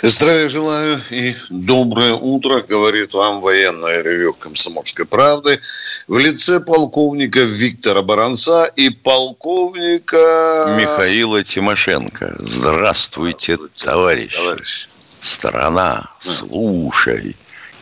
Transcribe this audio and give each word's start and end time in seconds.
Здравия 0.00 0.48
желаю 0.48 1.00
и 1.10 1.34
доброе 1.50 2.12
утро, 2.14 2.60
говорит 2.60 3.14
вам 3.14 3.40
военное 3.40 4.00
ревю 4.00 4.32
Комсомольской 4.32 5.04
правды 5.04 5.60
в 6.06 6.16
лице 6.18 6.60
полковника 6.60 7.40
Виктора 7.40 8.02
Баранца 8.02 8.66
и 8.76 8.90
полковника... 8.90 10.76
Михаила 10.78 11.42
Тимошенко. 11.42 12.36
Здравствуйте, 12.38 13.56
Здравствуйте 13.56 13.84
товарищ. 13.84 14.34
товарищ. 14.36 14.86
Страна, 14.88 16.10
слушай. 16.20 17.34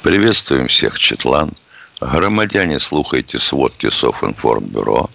Приветствуем 0.02 0.68
всех, 0.68 0.98
Четлан. 0.98 1.52
Громадяне, 2.00 2.80
слухайте 2.80 3.38
сводки 3.38 3.90
Софинформбюро. 3.90 5.10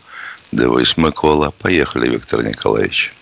Дивись, 0.51 0.97
Микола. 0.97 1.51
Поехали, 1.51 2.09
Виктор 2.09 2.43
Николаевич. 2.43 3.13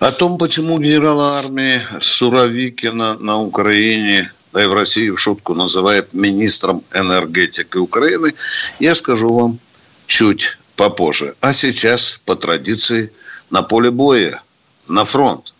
О 0.00 0.10
том, 0.12 0.38
почему 0.38 0.78
генерал 0.78 1.20
армии 1.20 1.80
Суровикина 2.00 3.18
на 3.18 3.40
Украине, 3.40 4.32
да 4.52 4.64
и 4.64 4.66
в 4.66 4.74
России 4.74 5.10
в 5.10 5.18
шутку 5.18 5.54
называют 5.54 6.14
министром 6.14 6.82
энергетики 6.94 7.76
Украины, 7.76 8.34
я 8.78 8.94
скажу 8.94 9.32
вам 9.32 9.58
чуть 10.06 10.58
попозже. 10.76 11.34
А 11.40 11.52
сейчас, 11.52 12.20
по 12.24 12.36
традиции, 12.36 13.12
на 13.50 13.62
поле 13.62 13.90
боя, 13.90 14.42
на 14.88 15.04
фронт. 15.04 15.54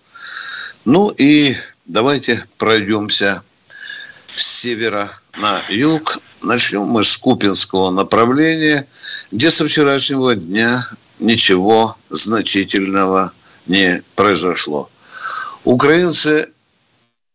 Ну 0.84 1.10
и 1.10 1.56
давайте 1.86 2.44
пройдемся 2.58 3.42
с 4.34 4.60
севера 4.60 5.10
на 5.36 5.60
юг. 5.68 6.18
Начнем 6.42 6.82
мы 6.82 7.04
с 7.04 7.16
Купинского 7.16 7.90
направления, 7.90 8.86
где 9.30 9.50
со 9.50 9.66
вчерашнего 9.66 10.34
дня 10.34 10.88
ничего 11.20 11.96
значительного 12.10 13.32
не 13.66 14.02
произошло. 14.14 14.88
Украинцы 15.64 16.48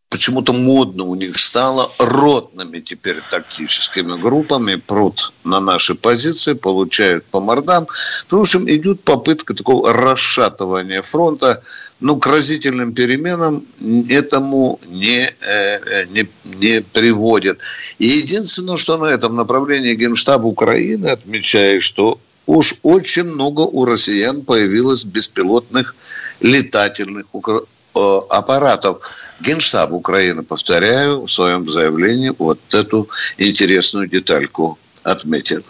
почему-то 0.09 0.53
модно 0.53 1.03
у 1.03 1.15
них 1.15 1.37
стало 1.37 1.89
ротными 1.99 2.79
теперь 2.79 3.17
тактическими 3.29 4.19
группами 4.19 4.75
прут 4.75 5.33
на 5.43 5.59
наши 5.59 5.95
позиции, 5.95 6.53
получают 6.53 7.25
по 7.25 7.39
мордам. 7.41 7.87
В 8.29 8.35
общем, 8.35 8.69
идет 8.69 9.03
попытка 9.03 9.53
такого 9.53 9.93
расшатывания 9.93 11.01
фронта. 11.01 11.61
Ну, 11.99 12.17
к 12.17 12.27
разительным 12.27 12.93
переменам 12.93 13.65
этому 14.07 14.79
не, 14.85 15.33
э, 15.41 16.05
не, 16.11 16.29
не 16.43 16.81
приводит. 16.81 17.59
И 17.97 18.05
единственное, 18.05 18.77
что 18.77 18.97
на 18.97 19.07
этом 19.07 19.35
направлении 19.35 19.95
Генштаб 19.95 20.45
Украины 20.45 21.07
отмечает, 21.07 21.81
что 21.81 22.19
уж 22.47 22.75
очень 22.81 23.25
много 23.25 23.61
у 23.61 23.85
россиян 23.85 24.43
появилось 24.43 25.03
беспилотных 25.03 25.95
летательных 26.39 27.27
э, 27.35 28.19
аппаратов. 28.29 29.11
Генштаб 29.39 29.91
Украины, 29.91 30.41
повторяю, 30.41 31.25
в 31.25 31.31
своем 31.31 31.69
заявлении 31.69 32.33
вот 32.37 32.59
эту 32.73 33.07
интересную 33.37 34.07
детальку 34.07 34.79
отметил. 35.03 35.63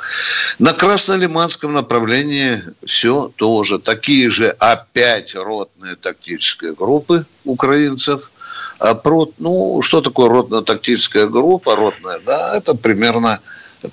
На 0.60 0.74
Краснолиманском 0.74 1.74
направлении 1.74 2.64
все 2.86 3.32
тоже. 3.36 3.80
Такие 3.80 4.30
же 4.30 4.50
опять 4.50 5.36
ротные 5.36 5.96
тактические 5.96 6.74
группы 6.74 7.26
украинцев. 7.44 8.32
А 8.80 8.94
прот, 8.94 9.34
ну, 9.40 9.82
что 9.82 10.02
такое 10.02 10.30
ротно-тактическая 10.30 11.28
группа? 11.28 11.76
Ротная, 11.76 12.20
да, 12.26 12.56
это 12.56 12.76
примерно 12.76 13.40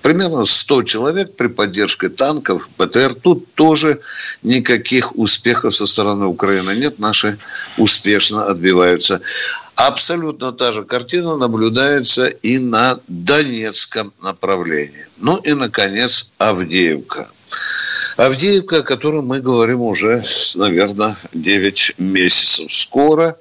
примерно 0.03 0.45
100 0.45 0.83
человек 0.84 1.37
при 1.37 1.49
поддержке 1.49 2.09
танков, 2.09 2.69
БТР. 2.78 3.15
Тут 3.15 3.55
тоже 3.55 4.00
никаких 4.43 5.17
успехов 5.17 5.75
со 5.75 5.87
стороны 5.87 6.27
Украины 6.27 6.77
нет. 6.77 6.99
Наши 6.99 7.39
успешно 7.77 8.47
отбиваются. 8.47 9.21
Абсолютно 9.75 10.53
та 10.53 10.73
же 10.73 10.84
картина 10.84 11.37
наблюдается 11.37 12.27
и 12.27 12.59
на 12.59 13.00
Донецком 13.09 14.12
направлении. 14.23 15.06
Ну 15.19 15.37
и, 15.39 15.53
наконец, 15.53 16.31
Авдеевка. 16.39 17.28
Авдеевка, 18.17 18.78
о 18.78 18.83
которой 18.83 19.23
мы 19.23 19.41
говорим 19.41 19.81
уже, 19.81 20.23
наверное, 20.55 21.17
9 21.33 21.94
месяцев. 21.99 22.73
Скоро 22.73 23.37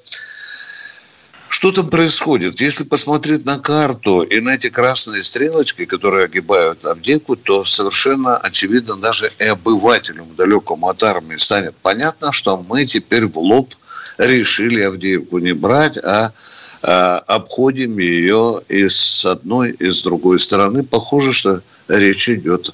что 1.63 1.71
там 1.71 1.89
происходит? 1.89 2.59
Если 2.59 2.83
посмотреть 2.83 3.45
на 3.45 3.57
карту 3.57 4.21
и 4.21 4.41
на 4.41 4.55
эти 4.55 4.69
красные 4.69 5.21
стрелочки, 5.21 5.85
которые 5.85 6.25
огибают 6.25 6.83
Авдеевку, 6.83 7.37
то 7.37 7.63
совершенно 7.63 8.35
очевидно 8.35 8.97
даже 8.97 9.31
и 9.39 9.45
обывателям 9.45 10.35
далекому 10.35 10.89
от 10.89 11.01
армии 11.03 11.37
станет 11.37 11.73
понятно, 11.81 12.33
что 12.33 12.57
мы 12.57 12.85
теперь 12.85 13.27
в 13.27 13.39
лоб 13.39 13.73
решили 14.17 14.81
Авдеевку 14.81 15.37
не 15.37 15.53
брать, 15.53 15.97
а, 15.99 16.33
а 16.81 17.19
обходим 17.27 17.97
ее 17.97 18.61
и 18.67 18.89
с 18.89 19.25
одной, 19.25 19.71
и 19.71 19.89
с 19.89 20.03
другой 20.03 20.39
стороны. 20.39 20.83
Похоже, 20.83 21.31
что 21.31 21.61
речь 21.87 22.27
идет 22.27 22.73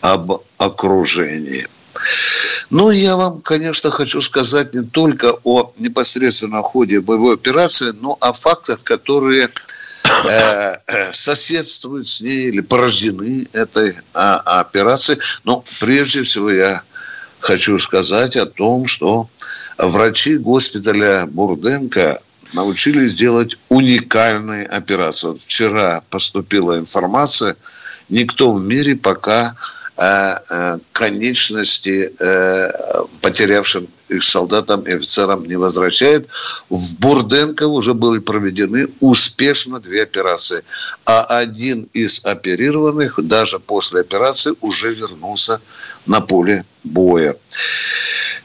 об 0.00 0.42
окружении. 0.58 1.66
Ну, 2.70 2.90
я 2.90 3.16
вам, 3.16 3.40
конечно, 3.40 3.90
хочу 3.90 4.20
сказать 4.20 4.74
не 4.74 4.84
только 4.84 5.32
о 5.44 5.72
непосредственном 5.78 6.62
ходе 6.62 7.00
боевой 7.00 7.34
операции, 7.34 7.94
но 8.00 8.18
о 8.20 8.34
фактах, 8.34 8.84
которые 8.84 9.48
э, 10.28 10.76
э, 10.86 11.12
соседствуют 11.12 12.06
с 12.06 12.20
ней 12.20 12.48
или 12.48 12.60
порождены 12.60 13.48
этой 13.54 13.96
а, 14.12 14.60
операцией. 14.60 15.18
Но 15.44 15.64
прежде 15.80 16.24
всего 16.24 16.50
я 16.50 16.82
хочу 17.40 17.78
сказать 17.78 18.36
о 18.36 18.44
том, 18.44 18.86
что 18.86 19.30
врачи 19.78 20.36
госпиталя 20.36 21.24
Бурденко 21.24 22.20
научились 22.52 23.14
делать 23.14 23.58
уникальные 23.70 24.66
операции. 24.66 25.28
Вот 25.28 25.40
вчера 25.40 26.02
поступила 26.10 26.78
информация, 26.78 27.56
никто 28.10 28.52
в 28.52 28.62
мире 28.62 28.94
пока 28.94 29.54
э, 29.54 29.77
конечности 30.92 32.12
э, 32.20 32.70
потерявшим 33.20 33.88
их 34.08 34.22
солдатам 34.22 34.82
и 34.82 34.92
офицерам 34.92 35.44
не 35.44 35.56
возвращает. 35.56 36.28
В 36.70 37.00
Бурденко 37.00 37.66
уже 37.66 37.94
были 37.94 38.20
проведены 38.20 38.88
успешно 39.00 39.80
две 39.80 40.04
операции. 40.04 40.62
А 41.04 41.24
один 41.24 41.88
из 41.92 42.24
оперированных 42.24 43.18
даже 43.26 43.58
после 43.58 44.00
операции 44.00 44.54
уже 44.60 44.94
вернулся 44.94 45.60
на 46.06 46.20
поле 46.20 46.64
боя. 46.84 47.34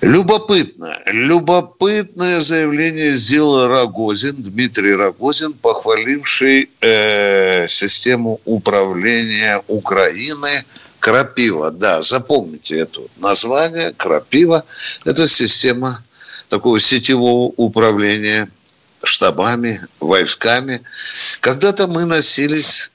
Любопытно. 0.02 0.97
Любопытное 1.06 2.40
заявление 2.40 3.16
сделал 3.16 3.68
Рогозин, 3.68 4.36
Дмитрий 4.38 4.96
Рогозин, 4.96 5.53
похваливший 5.53 6.69
э, 6.81 7.68
систему 7.68 8.42
управления 8.44 9.62
Украины– 9.68 10.66
Крапива, 11.03 11.69
да, 11.69 12.02
запомните 12.02 12.80
это 12.80 13.02
название. 13.18 13.91
Крапива– 13.91 14.64
это 15.03 15.28
система 15.28 16.02
такого 16.47 16.80
сетевого 16.80 17.52
управления 17.58 18.50
штабами, 19.03 19.86
войсками. 20.00 20.81
Когда-то 21.42 21.88
мы 21.88 22.06
носились 22.06 22.94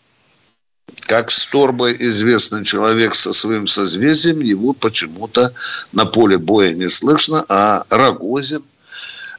как 1.02 1.30
с 1.30 1.44
торбой 1.44 1.98
известный 2.00 2.64
человек 2.64 3.14
со 3.14 3.34
своим 3.34 3.66
созвездием, 3.66 4.40
его 4.40 4.72
почему-то 4.72 5.52
на 5.92 6.06
поле 6.06 6.38
боя 6.38 6.72
не 6.72 6.88
слышно, 6.88 7.44
а 7.50 7.84
Рогозин 7.90 8.64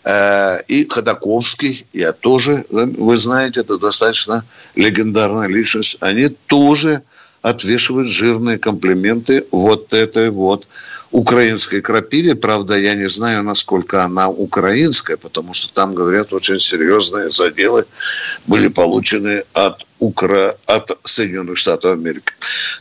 э, 0.03 0.61
и 0.67 0.87
Ходаковский, 0.87 1.87
я 1.91 2.13
тоже, 2.13 2.63
вы 2.69 3.17
знаете, 3.17 3.61
это 3.61 3.79
достаточно 3.79 4.45
легендарная 4.75 5.47
личность, 5.47 5.97
они 6.01 6.27
тоже 6.45 7.01
отвешивают 7.41 8.07
жирные 8.07 8.57
комплименты 8.57 9.45
вот 9.51 9.93
этой 9.93 10.29
вот 10.29 10.67
украинской 11.11 11.81
крапиве. 11.81 12.35
Правда, 12.35 12.77
я 12.77 12.95
не 12.95 13.07
знаю, 13.07 13.43
насколько 13.43 14.03
она 14.03 14.29
украинская, 14.29 15.17
потому 15.17 15.53
что 15.53 15.73
там, 15.73 15.95
говорят, 15.95 16.33
очень 16.33 16.59
серьезные 16.59 17.31
заделы 17.31 17.85
были 18.47 18.67
получены 18.67 19.43
от, 19.53 19.85
Укра... 19.99 20.53
от 20.65 20.97
Соединенных 21.03 21.57
Штатов 21.57 21.93
Америки. 21.93 22.31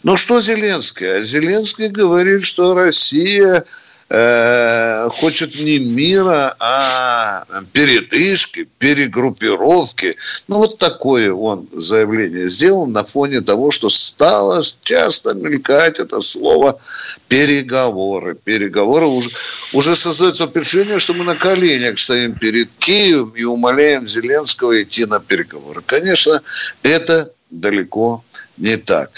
Но 0.02 0.16
что 0.16 0.40
Зеленский? 0.40 1.22
Зеленский 1.22 1.88
говорит, 1.88 2.44
что 2.44 2.74
Россия 2.74 3.64
э, 4.10 5.08
хочет 5.10 5.54
не 5.60 5.78
мира, 5.78 6.56
а 6.58 7.44
передышки, 7.72 8.68
перегруппировки. 8.78 10.16
Ну, 10.48 10.58
вот 10.58 10.78
такое 10.78 11.32
он 11.32 11.68
заявление 11.72 12.48
сделал 12.48 12.86
на 12.86 13.04
фоне 13.04 13.40
того, 13.40 13.70
что 13.70 13.88
стало 13.88 14.62
часто 14.82 15.34
мелькать 15.34 16.00
это 16.00 16.20
слово 16.20 16.80
переговоры. 17.28 18.34
Переговоры 18.34 19.06
уже, 19.06 19.30
уже 19.72 19.96
создается 19.96 20.46
впечатление, 20.46 20.98
что 20.98 21.14
мы 21.14 21.24
на 21.24 21.34
коленях 21.34 21.98
стоим 21.98 22.34
перед 22.34 22.68
Киевом 22.78 23.30
и 23.30 23.44
умоляем 23.44 24.06
Зеленского 24.06 24.82
идти 24.82 25.04
на 25.04 25.20
переговоры. 25.20 25.82
Конечно, 25.84 26.42
это 26.82 27.30
далеко 27.50 28.22
не 28.58 28.76
так. 28.76 29.10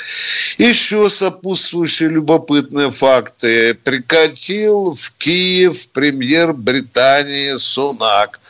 Еще 0.59 1.09
сопутствующие 1.11 2.09
любопытные 2.11 2.91
факты. 2.91 3.75
Прикатил 3.75 4.93
в 4.93 5.17
Киев 5.17 5.91
премьер 5.93 6.53
Британии 6.53 7.57
Сунак. 7.57 8.41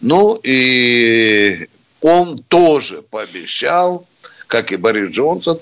Ну 0.00 0.38
и 0.42 1.68
он 2.00 2.38
тоже 2.48 3.02
пообещал 3.02 4.06
как 4.48 4.72
и 4.72 4.76
Борис 4.76 5.10
Джонсон, 5.10 5.60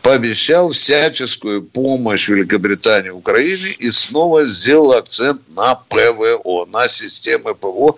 пообещал 0.00 0.70
всяческую 0.70 1.62
помощь 1.62 2.28
Великобритании 2.28 3.10
Украине 3.10 3.70
и 3.78 3.90
снова 3.90 4.46
сделал 4.46 4.92
акцент 4.92 5.42
на 5.56 5.74
ПВО, 5.74 6.64
на 6.66 6.88
системы 6.88 7.54
ПВО. 7.54 7.96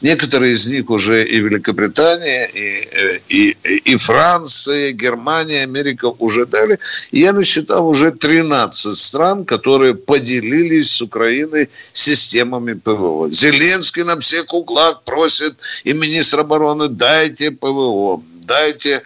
Некоторые 0.00 0.52
из 0.52 0.66
них 0.68 0.90
уже 0.90 1.26
и 1.26 1.40
Великобритания, 1.40 2.46
и, 2.46 2.88
э, 2.92 3.18
и, 3.28 3.56
и 3.92 3.96
Франция, 3.96 4.88
и 4.88 4.92
Германия, 4.92 5.62
Америка 5.62 6.06
уже 6.18 6.46
дали. 6.46 6.78
Я 7.10 7.32
насчитал 7.32 7.88
уже 7.88 8.12
13 8.12 8.96
стран, 8.96 9.44
которые 9.44 9.94
поделились 9.94 10.90
с 10.92 11.02
Украиной 11.02 11.68
системами 11.92 12.74
ПВО. 12.74 13.28
Зеленский 13.30 14.04
на 14.04 14.18
всех 14.20 14.54
углах 14.54 15.02
просит 15.02 15.56
и 15.82 15.92
министр 15.92 16.40
обороны, 16.40 16.88
дайте 16.88 17.50
ПВО 17.50 18.22
дайте, 18.50 19.02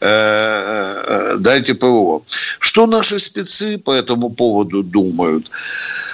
э, 0.00 0.08
э, 0.10 1.36
дайте 1.38 1.74
ПВО. 1.74 2.22
Что 2.58 2.86
наши 2.86 3.18
спецы 3.18 3.78
по 3.78 3.92
этому 3.92 4.30
поводу 4.30 4.82
думают? 4.82 5.50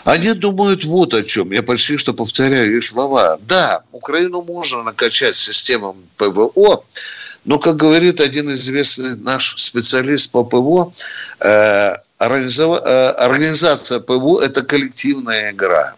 Они 0.05 0.35
думают 0.35 0.85
вот 0.85 1.15
о 1.15 1.23
чем. 1.23 1.53
Я 1.53 1.63
почти 1.63 1.97
что 1.97 2.13
повторяю 2.13 2.77
их 2.77 2.85
слова. 2.85 3.39
Да, 3.49 3.83
Украину 3.93 4.43
можно 4.43 4.83
накачать 4.83 5.35
системам 5.35 5.97
ПВО, 6.17 6.85
но, 7.47 7.59
как 7.59 7.77
говорит 7.77 8.21
один 8.21 8.53
известный 8.53 9.17
наш 9.17 9.55
специалист 9.57 10.31
по 10.31 10.45
ПВО, 10.45 10.93
э, 11.41 11.97
организация 12.19 14.01
ПВО– 14.01 14.41
это 14.43 14.63
коллективная 14.63 15.53
игра. 15.53 15.95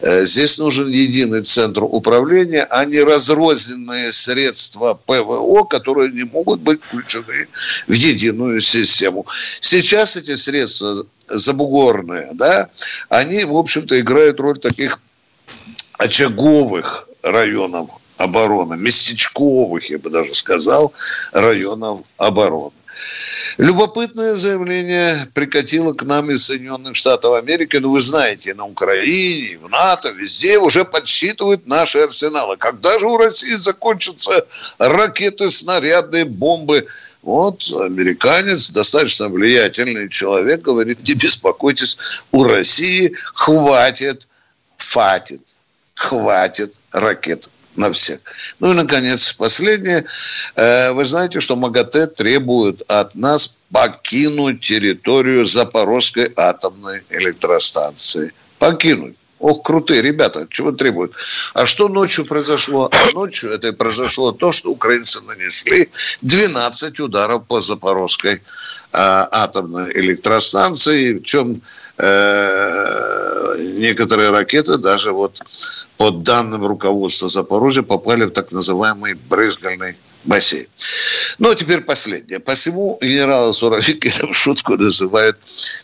Э, 0.00 0.24
здесь 0.24 0.58
нужен 0.58 0.88
единый 0.88 1.42
центр 1.42 1.84
управления, 1.84 2.64
а 2.68 2.84
не 2.84 3.00
разрозненные 3.00 4.12
средства 4.12 4.94
ПВО, 5.06 5.64
которые 5.64 6.12
не 6.12 6.24
могут 6.24 6.60
быть 6.60 6.80
включены 6.82 7.48
в 7.86 7.92
единую 7.92 8.60
систему. 8.60 9.26
Сейчас 9.60 10.16
эти 10.16 10.34
средства 10.36 11.06
забугорные, 11.28 12.30
да, 12.34 12.68
они, 13.08 13.44
в 13.44 13.56
общем-то, 13.56 13.98
играют 13.98 14.38
роль 14.38 14.58
таких 14.58 15.00
очаговых 15.98 17.08
районов 17.22 17.90
обороны, 18.18 18.76
местечковых, 18.76 19.90
я 19.90 19.98
бы 19.98 20.10
даже 20.10 20.34
сказал, 20.34 20.92
районов 21.32 22.00
обороны. 22.16 22.72
Любопытное 23.58 24.34
заявление 24.34 25.28
прикатило 25.32 25.94
к 25.94 26.02
нам 26.02 26.30
из 26.30 26.44
Соединенных 26.44 26.94
Штатов 26.94 27.34
Америки. 27.34 27.76
Ну, 27.76 27.92
вы 27.92 28.00
знаете, 28.00 28.54
на 28.54 28.66
Украине, 28.66 29.58
в 29.58 29.70
НАТО, 29.70 30.10
везде 30.10 30.58
уже 30.58 30.84
подсчитывают 30.84 31.66
наши 31.66 31.98
арсеналы. 31.98 32.56
Когда 32.58 32.98
же 32.98 33.06
у 33.06 33.16
России 33.16 33.54
закончатся 33.54 34.46
ракеты, 34.78 35.48
снаряды, 35.50 36.24
бомбы? 36.26 36.86
Вот 37.22 37.64
американец, 37.80 38.70
достаточно 38.70 39.28
влиятельный 39.28 40.08
человек, 40.08 40.62
говорит, 40.62 41.00
не 41.08 41.14
беспокойтесь, 41.14 41.98
у 42.30 42.44
России 42.44 43.16
хватит, 43.34 44.28
хватит, 44.76 45.40
хватит 45.94 46.74
ракет 46.92 47.50
на 47.76 47.92
всех. 47.92 48.20
Ну 48.60 48.72
и, 48.72 48.74
наконец, 48.74 49.32
последнее. 49.32 50.04
Э, 50.54 50.92
вы 50.92 51.04
знаете, 51.04 51.40
что 51.40 51.56
МАГАТЭ 51.56 52.08
требует 52.08 52.82
от 52.88 53.14
нас 53.14 53.58
покинуть 53.70 54.60
территорию 54.60 55.46
Запорожской 55.46 56.32
атомной 56.36 57.02
электростанции. 57.10 58.32
Покинуть. 58.58 59.16
Ох, 59.38 59.62
крутые 59.62 60.00
ребята, 60.00 60.46
чего 60.50 60.72
требуют. 60.72 61.12
А 61.52 61.66
что 61.66 61.88
ночью 61.88 62.24
произошло? 62.24 62.88
А 62.90 63.12
ночью 63.12 63.50
это 63.50 63.72
произошло 63.72 64.32
то, 64.32 64.50
что 64.50 64.70
украинцы 64.70 65.20
нанесли 65.24 65.90
12 66.22 67.00
ударов 67.00 67.46
по 67.46 67.60
Запорожской 67.60 68.42
а, 68.92 69.28
атомной 69.30 69.92
электростанции, 69.92 71.18
в 71.18 71.22
чем 71.22 71.60
некоторые 73.78 74.30
ракеты 74.30 74.78
даже 74.78 75.12
вот 75.12 75.40
по 75.96 76.10
данным 76.10 76.66
руководства 76.66 77.28
Запорожья 77.28 77.82
попали 77.82 78.24
в 78.24 78.30
так 78.30 78.52
называемый 78.52 79.14
брызгальный 79.14 79.96
бассейн. 80.24 80.66
Ну, 81.38 81.50
а 81.50 81.54
теперь 81.54 81.82
последнее. 81.82 82.40
Посему 82.40 82.98
генерала 83.00 83.52
Суровикина 83.52 84.32
в 84.32 84.34
шутку 84.34 84.76
называют 84.76 85.36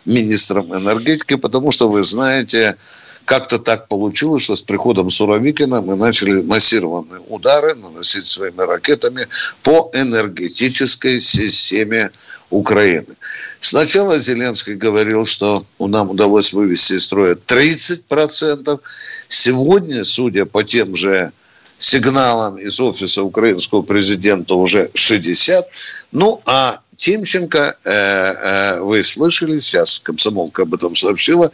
министром 0.04 0.74
энергетики, 0.74 1.36
потому 1.36 1.70
что, 1.70 1.88
вы 1.88 2.02
знаете, 2.02 2.76
как-то 3.24 3.58
так 3.58 3.88
получилось, 3.88 4.42
что 4.42 4.56
с 4.56 4.62
приходом 4.62 5.10
Суровикина 5.10 5.80
мы 5.80 5.96
начали 5.96 6.42
массированные 6.42 7.20
удары 7.28 7.74
наносить 7.74 8.26
своими 8.26 8.62
ракетами 8.62 9.26
по 9.62 9.90
энергетической 9.94 11.20
системе 11.20 12.10
Украины. 12.50 13.14
Сначала 13.62 14.18
Зеленский 14.18 14.74
говорил, 14.74 15.24
что 15.24 15.64
нам 15.78 16.10
удалось 16.10 16.52
вывести 16.52 16.94
из 16.94 17.04
строя 17.04 17.36
30%. 17.36 18.80
Сегодня, 19.28 20.04
судя 20.04 20.46
по 20.46 20.64
тем 20.64 20.96
же 20.96 21.30
сигналам 21.78 22.58
из 22.58 22.80
офиса 22.80 23.22
украинского 23.22 23.82
президента, 23.82 24.54
уже 24.54 24.90
60%. 24.94 25.62
Ну, 26.10 26.42
а 26.44 26.80
Тимченко, 26.96 27.76
э, 27.84 27.90
э, 27.92 28.80
вы 28.80 29.04
слышали, 29.04 29.60
сейчас 29.60 30.00
комсомолка 30.00 30.62
об 30.62 30.74
этом 30.74 30.96
сообщила, 30.96 31.52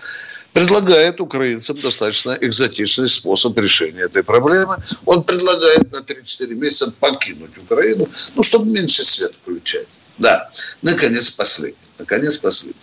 предлагает 0.54 1.20
украинцам 1.20 1.78
достаточно 1.78 2.38
экзотичный 2.40 3.08
способ 3.08 3.58
решения 3.58 4.04
этой 4.04 4.22
проблемы. 4.22 4.78
Он 5.04 5.22
предлагает 5.22 5.92
на 5.92 5.98
3-4 5.98 6.54
месяца 6.54 6.90
покинуть 6.90 7.58
Украину, 7.58 8.08
ну, 8.34 8.42
чтобы 8.42 8.70
меньше 8.70 9.04
свет 9.04 9.34
включать. 9.42 9.86
Да, 10.18 10.48
наконец 10.82 11.30
последний. 11.30 11.76
Наконец 11.98 12.38
последний. 12.38 12.80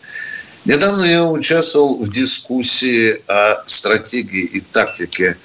Недавно 0.65 1.03
я 1.03 1.23
участвовал 1.25 2.01
в 2.01 2.11
дискуссии 2.11 3.21
о 3.27 3.61
стратегии 3.67 4.43
и 4.43 4.61
тактике 4.61 5.37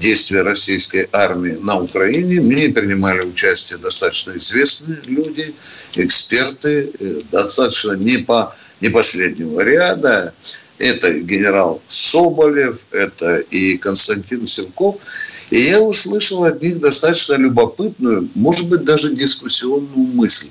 действия 0.00 0.42
российской 0.42 1.08
армии 1.12 1.58
на 1.60 1.80
Украине. 1.80 2.40
Мне 2.40 2.68
принимали 2.68 3.26
участие 3.26 3.78
достаточно 3.78 4.36
известные 4.36 4.98
люди, 5.06 5.54
эксперты, 5.96 6.90
э, 6.98 7.20
достаточно 7.30 7.92
не, 7.92 8.18
по, 8.18 8.54
не 8.80 8.88
последнего 8.88 9.60
ряда. 9.60 10.32
Это 10.78 11.12
генерал 11.12 11.82
Соболев, 11.88 12.86
это 12.92 13.38
и 13.38 13.76
Константин 13.78 14.46
Севков. 14.46 14.96
И 15.50 15.60
я 15.60 15.80
услышал 15.80 16.44
от 16.44 16.62
них 16.62 16.78
достаточно 16.78 17.34
любопытную, 17.34 18.28
может 18.34 18.68
быть, 18.68 18.84
даже 18.84 19.14
дискуссионную 19.14 20.06
мысль 20.14 20.50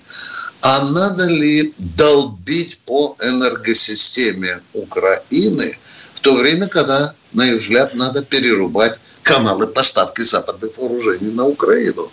а 0.61 0.89
надо 0.89 1.25
ли 1.27 1.73
долбить 1.77 2.79
по 2.85 3.15
энергосистеме 3.21 4.61
Украины 4.73 5.77
в 6.13 6.19
то 6.19 6.35
время, 6.35 6.67
когда, 6.67 7.13
на 7.33 7.47
их 7.47 7.61
взгляд, 7.61 7.93
надо 7.95 8.23
перерубать 8.23 8.99
каналы 9.27 9.67
поставки 9.67 10.21
западных 10.21 10.77
вооружений 10.77 11.31
на 11.31 11.45
Украину. 11.45 12.09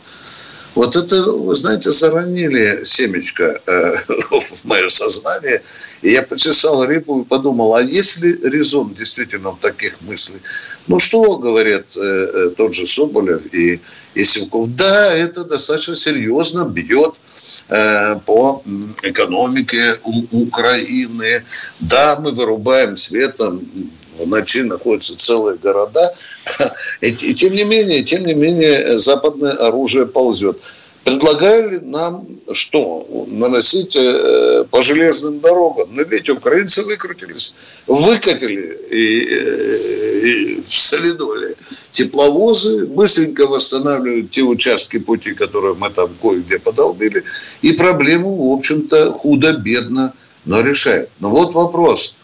Вот 0.74 0.96
это, 0.96 1.22
вы 1.22 1.54
знаете, 1.54 1.92
заронили 1.92 2.82
семечко 2.84 3.60
э, 3.66 3.96
в 4.30 4.64
мое 4.64 4.88
сознание. 4.88 5.62
И 6.02 6.10
я 6.10 6.22
почесал 6.22 6.84
репу 6.84 7.20
и 7.20 7.24
подумал, 7.24 7.76
а 7.76 7.82
есть 7.82 8.24
ли 8.24 8.36
резон 8.42 8.94
действительно 8.94 9.52
в 9.52 9.58
таких 9.60 10.02
мыслях? 10.02 10.40
Ну, 10.88 10.98
что 10.98 11.38
говорят 11.38 11.96
э, 11.96 12.00
э, 12.00 12.50
тот 12.56 12.74
же 12.74 12.86
Соболев 12.86 13.42
и, 13.54 13.80
и 14.14 14.24
Сивков? 14.24 14.74
Да, 14.74 15.14
это 15.14 15.44
достаточно 15.44 15.94
серьезно 15.94 16.64
бьет 16.64 17.14
э, 17.14 17.33
по 18.26 18.62
экономике 19.02 19.98
Украины. 20.32 21.42
Да, 21.80 22.18
мы 22.20 22.32
вырубаем 22.32 22.96
свет, 22.96 23.36
там 23.36 23.60
в 24.18 24.26
ночи 24.26 24.62
находятся 24.62 25.18
целые 25.18 25.58
города. 25.58 26.14
И, 27.00 27.08
и 27.08 27.34
тем 27.34 27.54
не 27.54 27.64
менее, 27.64 28.02
тем 28.04 28.24
не 28.24 28.34
менее, 28.34 28.98
западное 28.98 29.52
оружие 29.52 30.06
ползет. 30.06 30.58
Предлагали 31.04 31.78
нам 31.78 32.26
что? 32.52 33.26
Наносить 33.28 33.94
э, 33.96 34.64
по 34.70 34.82
железным 34.82 35.40
дорогам. 35.40 35.88
Но 35.92 36.02
ведь 36.02 36.28
украинцы 36.28 36.82
выкрутились, 36.82 37.54
выкатили 37.86 38.78
и, 38.90 39.28
э, 39.30 40.26
и 40.26 40.62
в 40.62 40.68
солидоле 40.68 41.54
тепловозы, 41.92 42.86
быстренько 42.86 43.46
восстанавливают 43.46 44.30
те 44.30 44.42
участки 44.42 44.98
пути, 44.98 45.34
которые 45.34 45.74
мы 45.74 45.90
там 45.90 46.10
кое-где 46.20 46.58
подолбили, 46.58 47.22
и 47.62 47.72
проблему, 47.72 48.50
в 48.50 48.52
общем-то, 48.58 49.12
худо-бедно, 49.12 50.12
но 50.44 50.60
решают. 50.60 51.10
Но 51.20 51.30
вот 51.30 51.54
вопрос, 51.54 52.16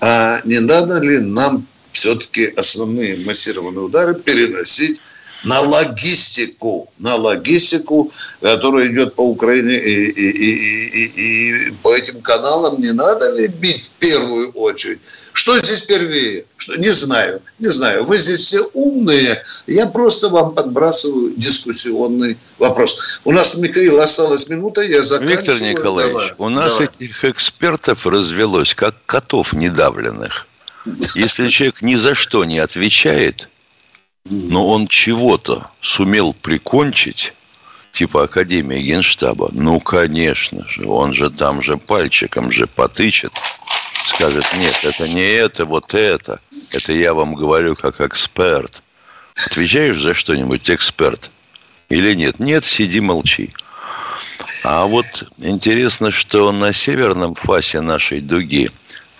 а 0.00 0.40
не 0.44 0.60
надо 0.60 1.00
ли 1.00 1.18
нам 1.18 1.66
все-таки 1.92 2.46
основные 2.56 3.16
массированные 3.26 3.84
удары 3.84 4.14
переносить 4.14 5.00
на 5.44 5.60
логистику, 5.60 6.90
на 6.98 7.14
логистику, 7.14 8.10
которая 8.40 8.88
идет 8.88 9.14
по 9.14 9.22
Украине 9.22 9.76
и, 9.76 10.10
и, 10.10 10.30
и, 10.30 11.04
и, 11.04 11.68
и 11.68 11.70
по 11.82 11.94
этим 11.94 12.20
каналам 12.20 12.80
не 12.80 12.92
надо 12.92 13.30
ли 13.32 13.46
бить 13.46 13.84
в 13.84 13.92
первую 13.92 14.50
очередь? 14.52 14.98
Что 15.38 15.56
здесь 15.58 15.82
первее? 15.82 16.46
Что? 16.56 16.74
Не 16.76 16.90
знаю, 16.90 17.40
не 17.60 17.68
знаю. 17.68 18.02
Вы 18.02 18.18
здесь 18.18 18.40
все 18.40 18.60
умные. 18.72 19.40
Я 19.68 19.86
просто 19.86 20.30
вам 20.30 20.52
подбрасываю 20.52 21.32
дискуссионный 21.36 22.36
вопрос. 22.58 23.20
У 23.24 23.30
нас, 23.30 23.56
Михаил, 23.56 24.00
осталась 24.00 24.48
минута, 24.48 24.82
я 24.82 25.00
заканчиваю. 25.02 25.38
Виктор 25.38 25.60
Николаевич, 25.60 26.12
Давай. 26.12 26.34
у 26.38 26.48
нас 26.48 26.72
Давай. 26.72 26.88
этих 26.92 27.24
экспертов 27.24 28.04
развелось, 28.04 28.74
как 28.74 28.96
котов 29.06 29.52
недавленных. 29.52 30.48
Если 31.14 31.46
человек 31.46 31.82
ни 31.82 31.94
за 31.94 32.16
что 32.16 32.44
не 32.44 32.58
отвечает, 32.58 33.48
но 34.30 34.66
он 34.68 34.88
чего-то 34.88 35.70
сумел 35.80 36.34
прикончить, 36.34 37.32
типа 37.92 38.24
Академия 38.24 38.80
Генштаба, 38.80 39.50
ну, 39.52 39.80
конечно 39.80 40.66
же, 40.68 40.86
он 40.86 41.14
же 41.14 41.30
там 41.30 41.62
же 41.62 41.76
пальчиком 41.76 42.50
же 42.50 42.66
потычет, 42.66 43.32
скажет, 43.92 44.44
нет, 44.58 44.84
это 44.84 45.08
не 45.08 45.32
это, 45.32 45.64
вот 45.64 45.94
это. 45.94 46.40
Это 46.72 46.92
я 46.92 47.14
вам 47.14 47.34
говорю 47.34 47.76
как 47.76 48.00
эксперт. 48.00 48.82
Отвечаешь 49.46 50.00
за 50.00 50.14
что-нибудь, 50.14 50.68
эксперт? 50.70 51.30
Или 51.88 52.14
нет? 52.14 52.40
Нет, 52.40 52.64
сиди, 52.64 53.00
молчи. 53.00 53.52
А 54.64 54.86
вот 54.86 55.24
интересно, 55.38 56.10
что 56.10 56.50
на 56.52 56.72
северном 56.72 57.34
фасе 57.34 57.80
нашей 57.80 58.20
дуги, 58.20 58.70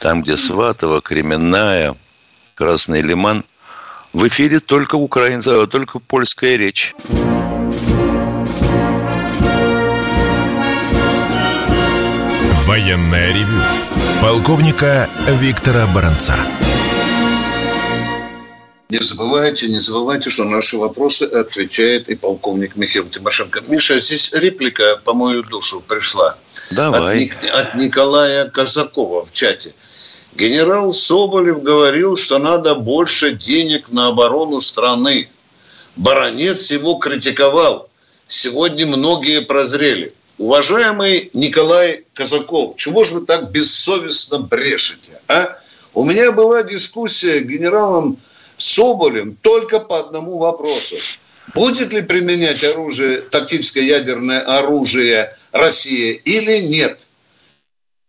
там, 0.00 0.22
где 0.22 0.36
Сватово, 0.36 1.00
Кременная, 1.00 1.96
Красный 2.54 3.00
Лиман– 3.00 3.44
в 4.12 4.26
эфире 4.28 4.60
только 4.60 4.96
украинская, 4.96 5.66
только 5.66 5.98
польская 5.98 6.56
речь. 6.56 6.94
Военная 12.66 13.32
ревю. 13.32 13.62
Полковника 14.20 15.08
Виктора 15.40 15.86
Баранца. 15.94 16.34
Не 18.90 19.00
забывайте, 19.00 19.68
не 19.68 19.80
забывайте, 19.80 20.30
что 20.30 20.44
на 20.44 20.56
наши 20.56 20.78
вопросы 20.78 21.24
отвечает 21.24 22.08
и 22.08 22.14
полковник 22.14 22.74
Михаил 22.76 23.06
Тимошенко. 23.06 23.60
Миша, 23.68 23.98
здесь 23.98 24.32
реплика 24.32 24.98
по 25.04 25.12
мою 25.12 25.42
душу 25.42 25.82
пришла. 25.86 26.38
Давай. 26.70 27.26
От, 27.26 27.50
от 27.50 27.74
Николая 27.74 28.46
Казакова 28.46 29.26
в 29.26 29.32
чате. 29.32 29.74
Генерал 30.38 30.94
Соболев 30.94 31.64
говорил, 31.64 32.16
что 32.16 32.38
надо 32.38 32.76
больше 32.76 33.32
денег 33.32 33.90
на 33.90 34.06
оборону 34.06 34.60
страны. 34.60 35.28
Баронец 35.96 36.70
его 36.70 36.94
критиковал. 36.94 37.88
Сегодня 38.28 38.86
многие 38.86 39.40
прозрели. 39.40 40.12
Уважаемый 40.38 41.30
Николай 41.34 42.04
Казаков, 42.14 42.76
чего 42.76 43.02
же 43.02 43.14
вы 43.14 43.26
так 43.26 43.50
бессовестно 43.50 44.38
брешете? 44.38 45.20
А? 45.26 45.58
У 45.92 46.04
меня 46.04 46.30
была 46.30 46.62
дискуссия 46.62 47.40
с 47.40 47.42
генералом 47.42 48.16
Соболем 48.56 49.36
только 49.42 49.80
по 49.80 49.98
одному 49.98 50.38
вопросу. 50.38 50.94
Будет 51.52 51.92
ли 51.92 52.00
применять 52.02 52.62
оружие, 52.62 53.22
тактическое 53.22 53.82
ядерное 53.82 54.40
оружие 54.40 55.32
Россия 55.50 56.12
или 56.12 56.60
нет? 56.60 57.00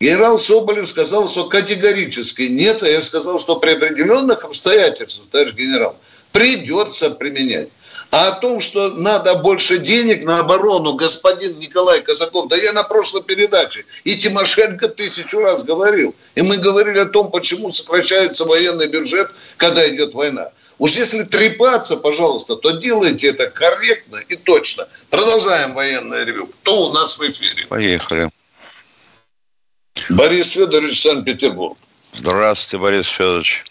Генерал 0.01 0.39
Соболев 0.39 0.87
сказал, 0.87 1.27
что 1.27 1.49
категорически 1.49 2.43
нет, 2.43 2.81
а 2.83 2.87
я 2.87 3.01
сказал, 3.01 3.37
что 3.37 3.57
при 3.57 3.71
определенных 3.71 4.45
обстоятельствах, 4.45 5.27
товарищ 5.29 5.53
генерал, 5.53 5.97
придется 6.31 7.09
применять. 7.09 7.67
А 8.09 8.29
о 8.29 8.31
том, 8.39 8.61
что 8.61 8.91
надо 8.91 9.35
больше 9.35 9.77
денег 9.77 10.23
на 10.23 10.39
оборону, 10.39 10.93
господин 10.93 11.59
Николай 11.59 12.01
Казаков, 12.01 12.47
да 12.47 12.55
я 12.55 12.71
на 12.71 12.83
прошлой 12.83 13.23
передаче 13.23 13.83
и 14.05 14.15
Тимошенко 14.15 14.87
тысячу 14.87 15.39
раз 15.39 15.65
говорил. 15.65 16.15
И 16.33 16.43
мы 16.43 16.55
говорили 16.55 16.99
о 16.99 17.05
том, 17.05 17.29
почему 17.29 17.69
сокращается 17.69 18.45
военный 18.45 18.87
бюджет, 18.87 19.29
когда 19.57 19.87
идет 19.89 20.13
война. 20.13 20.49
Уж 20.77 20.95
если 20.95 21.23
трепаться, 21.23 21.97
пожалуйста, 21.97 22.55
то 22.55 22.71
делайте 22.71 23.27
это 23.27 23.47
корректно 23.47 24.15
и 24.29 24.37
точно. 24.37 24.87
Продолжаем 25.09 25.73
военное 25.73 26.23
ревю. 26.23 26.47
Кто 26.47 26.83
у 26.87 26.93
нас 26.93 27.19
в 27.19 27.29
эфире? 27.29 27.65
Поехали. 27.67 28.29
Борис 30.09 30.51
Федорович, 30.53 31.01
Санкт-Петербург. 31.01 31.77
Здравствуйте, 32.01 32.81
Борис 32.81 33.07
Федорович. 33.07 33.63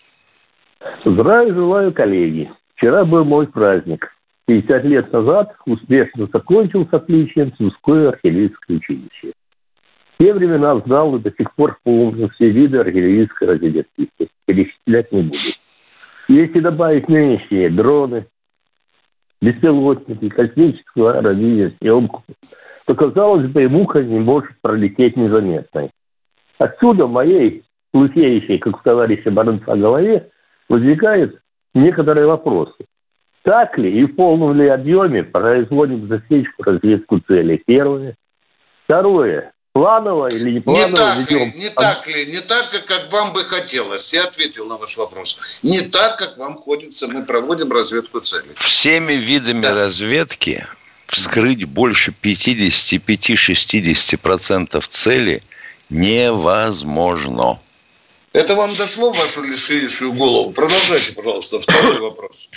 Здравия 1.05 1.53
желаю, 1.53 1.93
коллеги. 1.93 2.51
Вчера 2.75 3.05
был 3.05 3.25
мой 3.25 3.47
праздник. 3.47 4.15
50 4.47 4.85
лет 4.85 5.13
назад 5.13 5.55
успешно 5.67 6.29
закончил 6.33 6.87
с 6.87 6.95
отличием 6.95 7.53
Сумское 7.59 8.09
артиллерийское 8.09 8.79
училище. 8.79 9.33
В 10.15 10.23
те 10.23 10.33
времена 10.33 10.81
знал 10.81 11.17
и 11.17 11.21
до 11.21 11.31
сих 11.37 11.55
пор 11.55 11.79
помню 11.83 12.31
все 12.31 12.49
виды 12.49 12.79
артиллерийской 12.79 13.49
разведки. 13.49 14.09
Перечислять 14.47 15.13
не 15.13 15.23
буду. 15.23 15.39
Если 16.29 16.61
добавить 16.61 17.09
нынешние 17.09 17.69
дроны, 17.69 18.27
беспилотники, 19.43 20.29
космическую 20.29 21.21
радиосъемку, 21.21 22.25
то, 22.87 22.95
казалось 22.95 23.47
бы, 23.49 23.65
и 23.65 23.67
муха 23.67 24.03
не 24.03 24.19
может 24.19 24.53
пролететь 24.63 25.17
незаметной. 25.17 25.91
Отсюда 26.59 27.07
в 27.07 27.11
моей 27.11 27.65
лысеющей, 27.95 28.59
как 28.59 28.77
у 28.77 28.81
товарища 28.83 29.31
Баранца, 29.31 29.77
голове 29.77 30.29
возникают 30.69 31.41
некоторые 31.75 32.27
вопросы. 32.27 32.85
Так 33.43 33.79
ли 33.79 34.01
и 34.01 34.05
в 34.05 34.15
полном 34.17 34.61
ли 34.61 34.69
объеме 34.69 35.25
производим 35.25 36.07
засечку, 36.09 36.65
разведку 36.65 37.21
целей? 37.21 37.63
Первое. 37.65 38.17
Второе. 38.85 39.53
Планово 39.73 40.29
или 40.29 40.51
не 40.55 40.61
планово 40.61 40.89
не 40.89 40.97
так 40.97 41.19
ведем? 41.19 41.39
Ли, 41.39 41.53
не 41.61 41.71
так 41.71 42.07
ли, 42.09 42.27
не 42.27 42.41
так, 42.41 42.69
как 42.87 43.13
вам 43.13 43.33
бы 43.33 43.45
хотелось. 43.45 44.13
Я 44.13 44.25
ответил 44.25 44.67
на 44.67 44.77
ваш 44.77 44.99
вопрос. 44.99 45.61
Не 45.63 45.83
так, 45.83 46.19
как 46.19 46.37
вам 46.37 46.57
хочется, 46.57 47.07
мы 47.07 47.25
проводим 47.25 47.71
разведку 47.71 48.19
целей. 48.21 48.55
Всеми 48.57 49.13
видами 49.13 49.63
да. 49.63 49.75
разведки 49.75 50.67
вскрыть 51.07 51.65
больше 51.65 52.13
55-60% 52.23 54.85
целей– 54.89 55.41
невозможно. 55.91 57.61
Это 58.33 58.55
вам 58.55 58.71
дошло 58.77 59.13
в 59.13 59.19
вашу 59.19 59.43
лишейшую 59.43 60.13
голову? 60.13 60.53
Продолжайте, 60.53 61.15
пожалуйста, 61.15 61.59
второй 61.61 62.01
вопрос. 62.01 62.51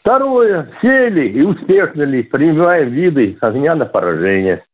Второе. 0.00 0.72
Сели 0.80 1.28
и 1.30 1.42
успешно 1.42 2.02
ли 2.02 2.22
принимаем 2.22 2.90
виды 2.90 3.36
огня 3.40 3.74
на 3.74 3.86
поражение? 3.86 4.64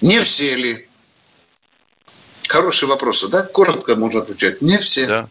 Не 0.00 0.18
все 0.20 0.56
ли? 0.56 0.88
Хороший 2.48 2.88
вопрос, 2.88 3.28
да? 3.30 3.42
Коротко 3.44 3.94
можно 3.94 4.20
отвечать. 4.20 4.60
Не 4.60 4.78
все. 4.78 5.06
Да. 5.06 5.28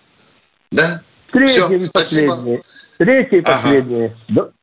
Да? 0.71 1.01
Третье 1.31 1.65
все, 1.65 1.75
и 1.75 1.91
последнее. 1.91 2.61
Третье 2.97 3.37
и 3.37 3.41
ага. 3.41 3.51
последнее. 3.51 4.15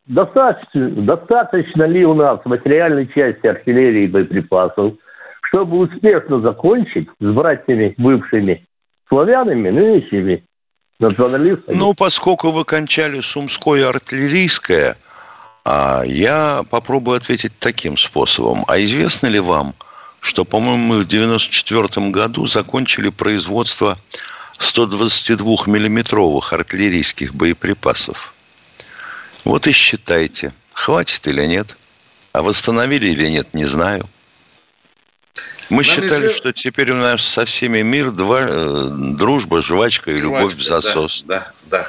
Достаточно, 0.06 0.90
достаточно 0.90 1.84
ли 1.84 2.04
у 2.04 2.14
нас 2.14 2.40
материальной 2.44 3.06
части 3.08 3.46
артиллерии 3.46 4.04
и 4.04 4.08
боеприпасов– 4.08 4.94
чтобы 5.50 5.78
успешно 5.78 6.40
закончить 6.40 7.08
с 7.18 7.24
братьями 7.24 7.94
бывшими 7.98 8.66
славянами, 9.08 9.70
нынешними 9.70 10.44
националистами. 11.00 11.76
Ну, 11.76 11.94
поскольку 11.94 12.50
вы 12.50 12.64
кончали 12.64 13.20
Сумское 13.20 13.88
артиллерийское, 13.88 14.96
а 15.64 16.02
я 16.04 16.62
попробую 16.70 17.16
ответить 17.16 17.52
таким 17.58 17.96
способом. 17.96 18.64
А 18.68 18.80
известно 18.80 19.26
ли 19.26 19.40
вам, 19.40 19.74
что, 20.20 20.44
по-моему, 20.44 20.84
мы 20.84 20.98
в 20.98 21.06
1994 21.06 22.10
году 22.10 22.46
закончили 22.46 23.08
производство 23.08 23.98
122-миллиметровых 24.58 26.52
артиллерийских 26.52 27.34
боеприпасов? 27.34 28.34
Вот 29.44 29.66
и 29.66 29.72
считайте, 29.72 30.52
хватит 30.72 31.26
или 31.26 31.44
нет. 31.46 31.76
А 32.32 32.42
восстановили 32.42 33.08
или 33.08 33.26
нет, 33.28 33.52
не 33.54 33.64
знаю. 33.64 34.08
Мы 35.68 35.76
Нам 35.76 35.84
считали, 35.84 36.24
если... 36.24 36.30
что 36.30 36.52
теперь 36.52 36.90
у 36.90 36.96
нас 36.96 37.22
со 37.22 37.44
всеми 37.44 37.82
мир, 37.82 38.10
два, 38.10 38.40
э, 38.42 38.88
дружба, 38.90 39.62
жвачка 39.62 40.10
и 40.10 40.16
жвачка, 40.16 40.36
любовь 40.36 40.54
в 40.54 40.62
засос. 40.62 41.22
Да, 41.26 41.52
да, 41.66 41.82
да. 41.82 41.86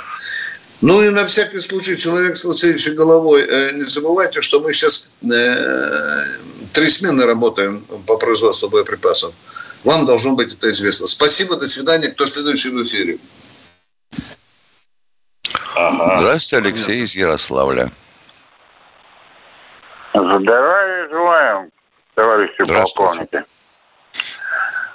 Ну 0.82 1.02
и 1.02 1.10
на 1.10 1.26
всякий 1.26 1.60
случай, 1.60 1.96
человек 1.96 2.36
с 2.38 2.44
лысеющей 2.44 2.94
головой, 2.94 3.46
э, 3.48 3.72
не 3.74 3.84
забывайте, 3.84 4.42
что 4.42 4.60
мы 4.60 4.74
сейчас 4.74 5.14
э, 5.24 6.26
три 6.74 6.90
смены 6.90 7.26
работаем 7.26 7.82
по 8.08 8.18
производству 8.18 8.70
боеприпасов. 8.70 9.34
Вам 9.84 10.06
должно 10.06 10.34
быть 10.34 10.54
это 10.54 10.72
известно. 10.72 11.08
Спасибо, 11.08 11.56
до 11.56 11.68
свидания. 11.68 12.10
Кто 12.10 12.26
следующий 12.26 12.70
в 12.70 12.82
эфире? 12.84 13.18
Ага. 15.76 16.20
Здравствуйте, 16.20 16.68
Алексей 16.68 17.04
из 17.04 17.16
Ярославля. 17.16 17.92
Здравия 20.14 21.10
желаем, 21.10 21.70
товарищи 22.22 22.64
полковники. 22.64 23.44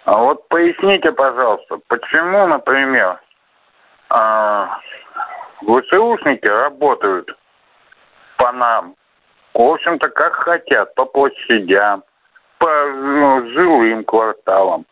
А 0.05 0.19
вот 0.19 0.49
поясните, 0.49 1.11
пожалуйста, 1.13 1.79
почему, 1.89 2.47
например, 2.47 3.19
а, 4.09 4.79
ВСУшники 5.63 6.47
работают 6.47 7.29
по 8.37 8.53
нам, 8.53 8.95
в 9.53 9.61
общем-то, 9.61 10.09
как 10.11 10.35
хотят, 10.35 10.95
по 10.95 11.07
площадям, 11.07 12.05
по 12.59 12.69
ну, 12.69 13.51
жилым 13.51 14.05
кварталам. 14.05 14.87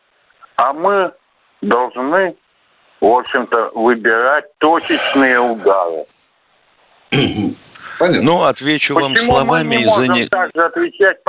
А 0.56 0.72
мы 0.72 1.12
должны, 1.60 2.34
в 3.00 3.06
общем-то, 3.06 3.70
выбирать 3.74 4.46
точечные 4.58 5.38
удары. 5.38 6.06
Понятно. 7.98 8.22
Ну, 8.22 8.42
отвечу 8.42 8.94
Почему 8.94 9.14
вам 9.14 9.24
словами 9.24 9.76
из 9.76 9.94
за 9.94 10.08
не... 10.08 10.28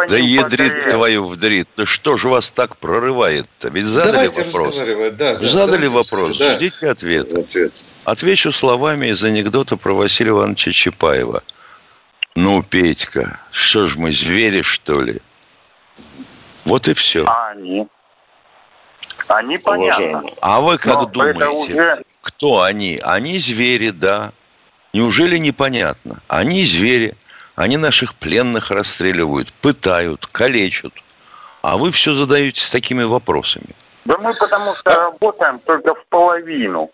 Да 0.07 0.17
ядрит 0.17 0.87
твою 0.89 1.25
вдрит. 1.25 1.67
Да 1.75 1.85
что 1.85 2.17
же 2.17 2.29
вас 2.29 2.51
так 2.51 2.77
прорывает-то? 2.77 3.69
Ведь 3.69 3.85
задали 3.85 4.27
Давайте 4.27 4.43
вопрос. 4.43 4.77
Да, 5.17 5.35
да, 5.35 5.47
задали 5.47 5.87
вопрос. 5.87 6.37
Да. 6.37 6.55
Ждите 6.55 6.89
ответ. 6.89 7.31
ответ. 7.33 7.73
Отвечу 8.05 8.51
словами 8.51 9.07
из 9.07 9.23
анекдота 9.23 9.77
про 9.77 9.93
Василия 9.93 10.31
Ивановича 10.31 10.71
Чапаева. 10.71 11.43
Ну, 12.35 12.63
Петька, 12.63 13.39
что 13.51 13.87
ж 13.87 13.95
мы, 13.95 14.11
звери, 14.11 14.61
что 14.61 15.01
ли? 15.01 15.21
Вот 16.65 16.87
и 16.87 16.93
все. 16.93 17.25
А 17.25 17.51
они? 17.51 17.87
Они 19.27 19.55
понятно. 19.63 20.23
А 20.41 20.59
вы 20.59 20.77
как 20.77 20.95
Но 20.95 21.05
думаете, 21.05 21.47
уже... 21.47 22.03
кто 22.21 22.61
они? 22.61 22.99
Они 23.01 23.39
звери, 23.39 23.91
да. 23.91 24.33
Неужели 24.95 25.35
непонятно? 25.35 26.21
Они 26.29 26.63
звери, 26.63 27.15
они 27.57 27.75
наших 27.75 28.15
пленных 28.15 28.71
расстреливают, 28.71 29.51
пытают, 29.51 30.25
калечат. 30.27 30.93
А 31.61 31.75
вы 31.75 31.91
все 31.91 32.13
задаетесь 32.13 32.69
такими 32.69 33.03
вопросами. 33.03 33.75
Да 34.05 34.15
мы 34.23 34.33
потому 34.33 34.73
что 34.73 34.91
а... 34.91 35.11
работаем 35.11 35.59
только 35.59 35.95
в 35.95 36.05
половину. 36.05 36.91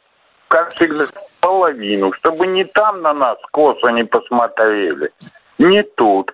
Как 0.48 0.74
всегда, 0.74 1.05
в 1.05 1.12
половину. 1.41 2.12
Чтобы 2.13 2.48
не 2.48 2.63
там 2.63 3.03
на 3.03 3.13
нас 3.13 3.38
косо 3.51 3.89
не 3.89 4.03
посмотрели, 4.03 5.12
не 5.60 5.84
тут. 5.84 6.31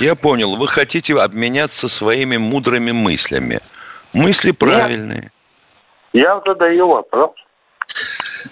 Я 0.00 0.16
понял. 0.16 0.56
Вы 0.56 0.68
хотите 0.68 1.14
обменяться 1.14 1.88
своими 1.88 2.36
мудрыми 2.36 2.92
мыслями. 2.92 3.60
Мысли 4.12 4.50
правильные. 4.50 5.22
Нет. 5.22 5.32
Я 6.12 6.42
задаю 6.44 6.88
вопрос. 6.88 7.30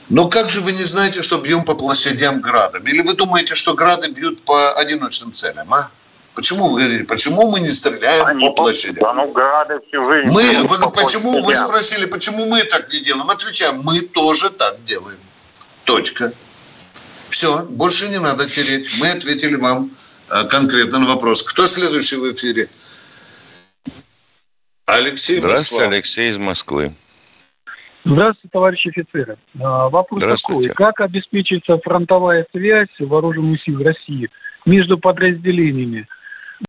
Но 0.08 0.28
как 0.28 0.50
же 0.50 0.60
вы 0.60 0.72
не 0.72 0.84
знаете, 0.84 1.22
что 1.22 1.38
бьем 1.38 1.64
по 1.64 1.74
площадям 1.74 2.40
градом? 2.40 2.86
Или 2.86 3.02
вы 3.02 3.14
думаете, 3.14 3.54
что 3.54 3.74
грады 3.74 4.10
бьют 4.10 4.42
по 4.42 4.72
одиночным 4.74 5.32
целям, 5.32 5.72
а? 5.72 5.90
Почему 6.34 6.68
вы 6.68 6.80
говорите, 6.80 7.04
почему 7.04 7.50
мы 7.50 7.60
не 7.60 7.68
стреляем 7.68 8.26
Они 8.26 8.48
по 8.48 8.54
площадям? 8.54 8.96
Да, 9.00 9.12
ну, 9.12 9.30
грады 9.30 9.80
всю 9.86 10.02
жизнь 10.04 10.32
мы, 10.32 10.66
вы, 10.66 10.78
по 10.80 10.90
почему, 10.90 11.42
вы 11.42 11.54
спросили, 11.54 12.06
почему 12.06 12.46
мы 12.46 12.64
так 12.64 12.92
не 12.92 13.00
делаем? 13.00 13.30
Отвечаем, 13.30 13.80
мы 13.84 14.00
тоже 14.00 14.50
так 14.50 14.82
делаем. 14.84 15.18
Точка. 15.84 16.32
Все, 17.30 17.64
больше 17.64 18.08
не 18.08 18.18
надо 18.18 18.48
тереть. 18.48 18.98
Мы 19.00 19.10
ответили 19.10 19.54
вам 19.54 19.90
э, 20.30 20.44
конкретно 20.44 20.98
на 20.98 21.06
вопрос. 21.06 21.42
Кто 21.42 21.66
следующий 21.66 22.16
в 22.16 22.32
эфире? 22.32 22.68
Алексей 24.86 25.38
Здравствуйте, 25.38 25.84
Москва. 25.84 25.96
Алексей 25.96 26.30
из 26.30 26.36
Москвы. 26.36 26.94
Здравствуйте, 28.04 28.48
товарищи 28.52 28.88
офицеры. 28.88 29.38
А, 29.58 29.88
вопрос 29.88 30.22
такой. 30.22 30.68
Как 30.68 31.00
обеспечится 31.00 31.78
фронтовая 31.78 32.46
связь 32.52 32.88
вооруженных 32.98 33.62
сил 33.62 33.82
России 33.82 34.28
между 34.66 34.98
подразделениями? 34.98 36.06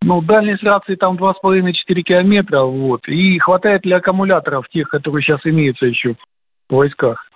Ну, 0.02 0.22
дальность 0.22 0.64
рации 0.64 0.96
там 0.96 1.18
2,5-4 1.18 1.74
километра, 2.02 2.62
вот. 2.62 3.08
И 3.08 3.38
хватает 3.40 3.86
ли 3.86 3.94
аккумуляторов 3.94 4.68
тех, 4.70 4.88
которые 4.90 5.24
сейчас 5.24 5.42
имеются 5.44 5.86
еще 5.86 6.16
в 6.70 6.76
войсках? 6.76 7.30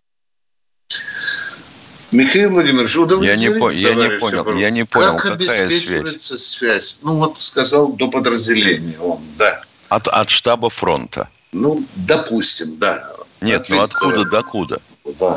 Михаил 2.11 2.51
Владимирович, 2.51 2.95
я 3.23 3.35
не, 3.35 3.51
по, 3.51 3.69
я 3.69 3.93
не 3.93 4.17
понял, 4.17 4.57
я 4.57 4.71
не 4.71 4.83
понял, 4.83 5.17
как 5.17 5.33
обеспечивается 5.33 6.39
связь? 6.39 6.43
связь? 6.43 7.01
Ну, 7.03 7.19
вот 7.19 7.39
сказал 7.39 7.93
до 7.93 8.09
подразделения 8.09 8.97
он, 8.99 9.19
да. 9.37 9.59
От, 9.89 10.07
от 10.07 10.29
штаба 10.29 10.69
фронта. 10.69 11.29
Ну, 11.51 11.83
допустим, 11.95 12.79
да. 12.79 13.03
Нет, 13.41 13.67
ну 13.69 13.81
откуда 13.81 14.25
докуда? 14.25 14.79
Да. 15.19 15.35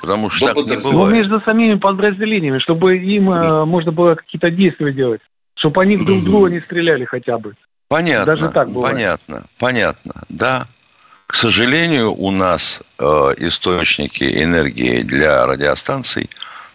Потому 0.00 0.30
что 0.30 0.54
так 0.54 0.56
не 0.56 0.76
бывает. 0.76 0.92
Ну, 0.92 1.06
между 1.10 1.40
самими 1.40 1.74
подразделениями, 1.74 2.58
чтобы 2.58 2.98
им 2.98 3.30
э, 3.30 3.64
можно 3.64 3.90
было 3.90 4.14
какие-то 4.14 4.50
действия 4.50 4.92
делать. 4.92 5.20
Чтобы 5.56 5.82
они 5.82 5.96
друг 5.96 6.22
друга 6.24 6.50
не 6.50 6.60
стреляли 6.60 7.04
хотя 7.04 7.36
бы. 7.38 7.54
Понятно, 7.88 8.36
Даже 8.36 8.48
так 8.50 8.70
бывает. 8.70 8.94
понятно, 8.94 9.44
понятно, 9.58 10.12
да. 10.28 10.66
К 11.26 11.34
сожалению, 11.34 12.14
у 12.14 12.30
нас 12.30 12.82
э, 12.98 13.04
источники 13.38 14.24
энергии 14.24 15.02
для 15.02 15.46
радиостанций 15.46 16.30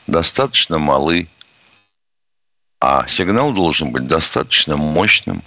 достаточно 0.05 0.77
малы, 0.77 1.27
а 2.79 3.07
сигнал 3.07 3.53
должен 3.53 3.91
быть 3.91 4.05
достаточно 4.05 4.75
мощным. 4.75 5.43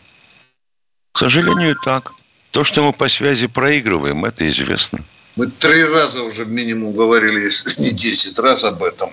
К 1.13 1.19
сожалению, 1.19 1.77
так. 1.85 2.13
То, 2.53 2.65
что 2.65 2.83
мы 2.83 2.93
по 2.93 3.09
связи 3.09 3.49
проигрываем, 3.49 4.25
это 4.25 4.49
известно. 4.49 5.01
Мы 5.37 5.49
три 5.49 5.85
раза 5.85 6.23
уже 6.23 6.47
минимум 6.47 6.95
говорили, 6.95 7.45
если 7.45 7.71
не 7.83 7.91
десять 7.91 8.39
раз 8.39 8.65
об 8.65 8.83
этом, 8.83 9.11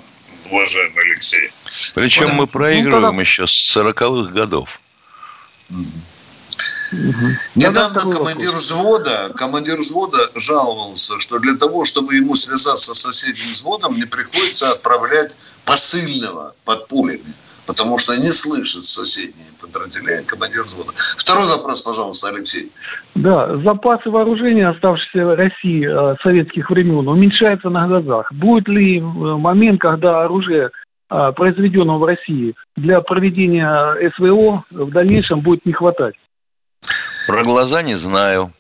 уважаемый 0.50 1.04
Алексей. 1.12 1.50
Причем 1.94 2.30
мы 2.36 2.48
проигрываем 2.48 3.16
ну, 3.16 3.22
еще 3.22 3.46
с 3.46 3.76
40-х 3.76 4.32
годов. 4.32 4.80
Угу. 5.70 5.86
Недавно 7.56 8.00
командир 8.00 8.52
взвода, 8.52 9.34
командир 9.36 9.78
взвода 9.78 10.32
жаловался, 10.36 11.20
что 11.20 11.40
для 11.40 11.56
того, 11.56 11.84
чтобы 11.84 12.16
ему 12.16 12.36
связаться 12.36 12.94
с 12.94 13.00
соседним 13.00 13.52
взводом, 13.52 13.96
не 13.98 14.06
приходится 14.06 14.72
отправлять 14.72 15.36
посыльного 15.66 16.56
под 16.64 16.88
пулями 16.88 17.34
потому 17.66 17.98
что 17.98 18.16
не 18.16 18.32
слышат 18.32 18.84
соседние 18.84 19.48
подразделения, 19.62 20.24
командир 20.24 20.64
взвода. 20.64 20.92
Второй 21.18 21.48
вопрос, 21.48 21.82
пожалуйста, 21.82 22.30
Алексей. 22.30 22.72
Да, 23.16 23.58
запасы 23.58 24.10
вооружения, 24.10 24.70
оставшиеся 24.70 25.36
России 25.36 25.88
э, 25.88 26.16
советских 26.22 26.70
времен, 26.70 27.08
уменьшаются 27.08 27.70
на 27.70 27.88
глазах. 27.88 28.32
Будет 28.34 28.68
ли 28.68 29.00
э, 29.00 29.02
момент, 29.02 29.80
когда 29.82 30.24
оружие 30.24 30.72
э, 31.10 31.32
произведенного 31.36 32.00
в 32.00 32.06
России 32.06 32.56
для 32.76 33.02
проведения 33.02 34.12
СВО 34.16 34.64
в 34.72 34.92
дальнейшем 34.92 35.40
будет 35.40 35.66
не 35.66 35.74
хватать? 35.74 36.16
Про 37.28 37.44
глаза 37.44 37.82
не 37.82 37.96
знаю. 37.96 38.52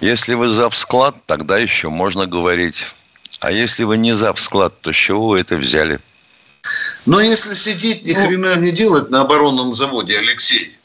Если 0.00 0.34
вы 0.34 0.48
за 0.48 0.70
склад, 0.70 1.16
тогда 1.26 1.58
еще 1.58 1.88
можно 1.88 2.26
говорить. 2.26 2.94
А 3.40 3.50
если 3.50 3.84
вы 3.84 3.98
не 3.98 4.12
за 4.12 4.32
склад, 4.34 4.80
то 4.80 4.92
с 4.92 4.96
чего 4.96 5.28
вы 5.28 5.40
это 5.40 5.56
взяли? 5.56 6.00
Но 7.06 7.20
если 7.20 7.54
сидеть 7.54 8.04
ни 8.04 8.12
ну, 8.12 8.26
хрена 8.26 8.56
не 8.56 8.70
делать 8.70 9.10
на 9.10 9.22
оборонном 9.22 9.74
заводе, 9.74 10.18
Алексей, 10.18 10.76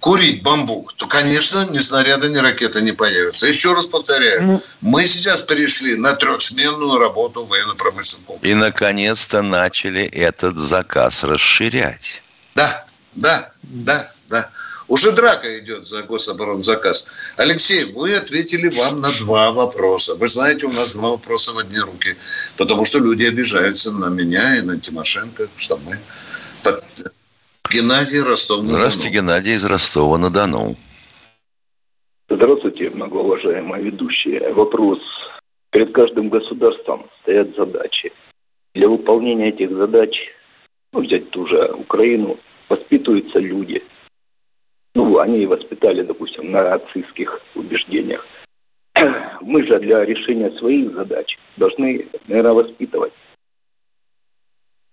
курить 0.00 0.42
бамбук, 0.42 0.94
то, 0.94 1.06
конечно, 1.06 1.66
ни 1.70 1.78
снаряда, 1.78 2.28
ни 2.28 2.38
ракеты 2.38 2.80
не 2.80 2.92
появятся. 2.92 3.46
Еще 3.46 3.72
раз 3.72 3.86
повторяю, 3.86 4.42
ну, 4.42 4.62
мы 4.80 5.06
сейчас 5.06 5.42
перешли 5.42 5.96
на 5.96 6.14
трехсменную 6.14 6.98
работу 6.98 7.44
военно-промышленного 7.44 8.26
комплекса. 8.26 8.50
И, 8.50 8.54
наконец-то, 8.54 9.42
начали 9.42 10.02
этот 10.02 10.58
заказ 10.58 11.22
расширять. 11.22 12.22
Да, 12.56 12.84
да, 13.14 13.52
да, 13.62 14.04
да. 14.28 14.50
Уже 14.90 15.12
драка 15.12 15.60
идет 15.60 15.84
за 15.84 16.02
гособоронзаказ. 16.02 17.12
Алексей, 17.36 17.84
вы 17.84 18.16
ответили 18.16 18.68
вам 18.70 19.00
на 19.00 19.08
два 19.20 19.52
вопроса. 19.52 20.18
Вы 20.18 20.26
знаете, 20.26 20.66
у 20.66 20.72
нас 20.72 20.96
два 20.96 21.10
вопроса 21.10 21.52
в 21.54 21.58
одни 21.58 21.78
руки. 21.78 22.16
Потому 22.58 22.84
что 22.84 22.98
люди 22.98 23.22
обижаются 23.22 23.92
на 23.96 24.10
меня 24.10 24.58
и 24.58 24.62
на 24.62 24.80
Тимошенко, 24.80 25.46
что 25.56 25.78
мы... 25.86 25.94
Геннадий 27.72 28.20
Ростов-на-Дону. 28.20 28.78
Здравствуйте, 28.78 29.16
Геннадий 29.16 29.54
из 29.54 29.64
Ростова-на-Дону. 29.64 30.74
Здравствуйте, 32.28 32.90
многоуважаемая 32.90 33.80
ведущая. 33.80 34.52
Вопрос. 34.54 34.98
Перед 35.70 35.94
каждым 35.94 36.30
государством 36.30 37.08
стоят 37.22 37.54
задачи. 37.56 38.12
Для 38.74 38.88
выполнения 38.88 39.50
этих 39.50 39.70
задач, 39.70 40.10
ну, 40.92 41.02
взять 41.02 41.30
ту 41.30 41.46
же 41.46 41.72
Украину, 41.74 42.40
воспитываются 42.68 43.38
люди– 43.38 43.80
ну, 44.94 45.18
они 45.18 45.46
воспитали, 45.46 46.02
допустим, 46.02 46.50
на 46.50 46.70
нацистских 46.70 47.40
убеждениях. 47.54 48.24
Мы 49.40 49.64
же 49.66 49.78
для 49.78 50.04
решения 50.04 50.50
своих 50.58 50.92
задач 50.94 51.38
должны, 51.56 52.06
наверное, 52.26 52.52
воспитывать. 52.52 53.12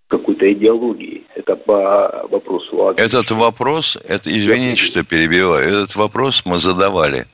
какой-то 0.07 0.51
идеологии. 0.53 1.25
Это 1.35 1.55
по 1.55 2.27
вопросу. 2.29 2.93
Этот 2.97 3.31
вопрос, 3.31 3.97
это, 4.07 4.29
извините, 4.29 4.81
что 4.81 5.03
перебиваю, 5.03 5.67
этот 5.67 5.95
вопрос 5.95 6.43
мы 6.45 6.59
задавали 6.59 7.27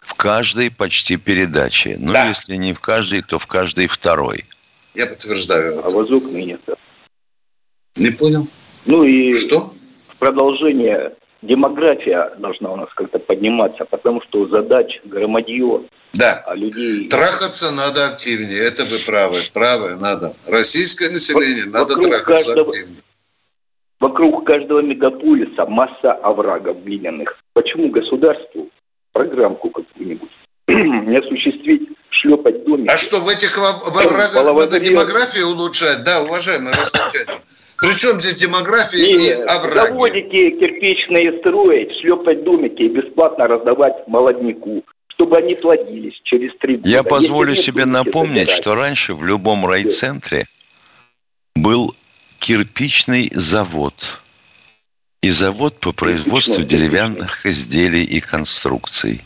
в 0.00 0.14
каждой 0.14 0.70
почти 0.70 1.16
передаче. 1.16 1.96
Ну, 1.98 2.12
да. 2.12 2.28
если 2.28 2.56
не 2.56 2.74
в 2.74 2.80
каждой, 2.80 3.22
то 3.22 3.38
в 3.38 3.46
каждой 3.46 3.86
второй. 3.86 4.44
Я 4.94 5.06
подтверждаю. 5.06 5.78
А 5.84 5.90
в 5.90 5.98
Азовной 5.98 6.44
нет. 6.44 6.60
Не 7.96 8.10
понял. 8.10 8.46
Ну 8.86 9.04
и 9.04 9.32
что? 9.32 9.72
В 10.08 10.16
продолжение 10.18 11.14
демография 11.42 12.32
должна 12.38 12.72
у 12.72 12.76
нас 12.76 12.88
как-то 12.94 13.18
подниматься, 13.18 13.84
потому 13.84 14.22
что 14.22 14.46
задач 14.48 15.00
громадье. 15.04 15.82
Да. 16.14 16.42
А 16.46 16.54
людей... 16.54 17.08
Трахаться 17.08 17.72
надо 17.72 18.06
активнее. 18.08 18.64
Это 18.64 18.84
вы 18.84 18.98
правы. 19.04 19.36
Правы, 19.52 19.96
надо. 19.96 20.34
Российское 20.46 21.10
население 21.10 21.64
вот, 21.64 21.72
надо 21.72 21.94
трахаться 21.96 22.54
каждого, 22.54 22.68
активнее. 22.70 23.02
Вокруг 24.00 24.46
каждого 24.46 24.80
мегаполиса 24.80 25.66
масса 25.66 26.12
оврагов 26.12 26.82
глиняных. 26.84 27.36
Почему 27.52 27.90
государству 27.90 28.68
программку 29.12 29.70
какую-нибудь 29.70 30.30
не 30.68 31.16
осуществить, 31.18 31.88
шлепать 32.10 32.64
домики? 32.64 32.90
А 32.90 32.96
что, 32.96 33.18
в 33.18 33.28
этих 33.28 33.56
оврагах 33.58 34.34
надо 34.34 34.80
демографию 34.80 35.48
улучшать? 35.48 36.04
Да, 36.04 36.22
уважаемый 36.22 36.72
Ростовчанин. 36.72 37.40
Причем 37.82 38.20
здесь 38.20 38.36
демография 38.36 39.00
и, 39.00 39.26
и 39.26 39.32
овраги? 39.32 39.88
Заводики 39.88 40.50
кирпичные 40.50 41.38
строить, 41.40 41.90
шлепать 42.00 42.44
домики 42.44 42.82
и 42.82 42.88
бесплатно 42.88 43.48
раздавать 43.48 44.06
молодняку 44.06 44.84
чтобы 45.14 45.36
они 45.36 45.54
плодились 45.54 46.18
через 46.24 46.50
три 46.58 46.76
года. 46.76 46.88
Я 46.88 47.02
позволю 47.04 47.54
себе 47.54 47.84
напомнить, 47.84 48.48
собирать. 48.48 48.56
что 48.56 48.74
раньше 48.74 49.14
в 49.14 49.24
любом 49.24 49.64
райцентре 49.66 50.48
был 51.54 51.94
кирпичный 52.38 53.30
завод. 53.34 54.20
И 55.20 55.30
завод 55.30 55.78
по 55.78 55.92
производству 55.92 56.64
деревянных 56.64 57.46
изделий 57.46 58.02
и 58.02 58.20
конструкций. 58.20 59.20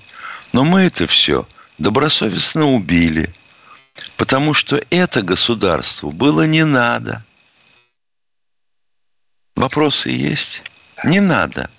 Но 0.53 0.65
мы 0.65 0.83
это 0.83 1.07
все 1.07 1.47
добросовестно 1.79 2.67
убили. 2.67 3.31
Потому 4.19 4.53
что 4.53 4.83
это 4.91 5.23
государству 5.23 6.11
было 6.11 6.47
не 6.47 6.65
надо. 6.65 7.25
Вопросы 9.57 10.11
есть? 10.11 10.63
Не 11.05 11.21
надо. 11.21 11.71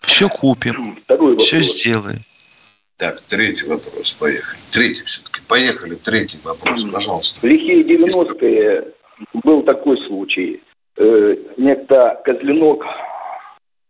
Все 0.00 0.28
купим, 0.28 0.98
все 1.38 1.60
сделаем. 1.62 2.20
Так, 2.98 3.20
третий 3.22 3.66
вопрос, 3.66 4.14
поехали. 4.14 4.60
Третий 4.70 5.04
все-таки, 5.04 5.40
поехали, 5.48 5.94
третий 5.94 6.38
вопрос, 6.44 6.84
пожалуйста. 6.84 7.40
В 7.40 7.44
лихие 7.44 7.82
90-е 7.82 8.92
был 9.32 9.62
такой 9.62 9.98
случай. 10.06 10.62
Э, 10.96 11.36
некто 11.56 12.20
Козленок 12.24 12.84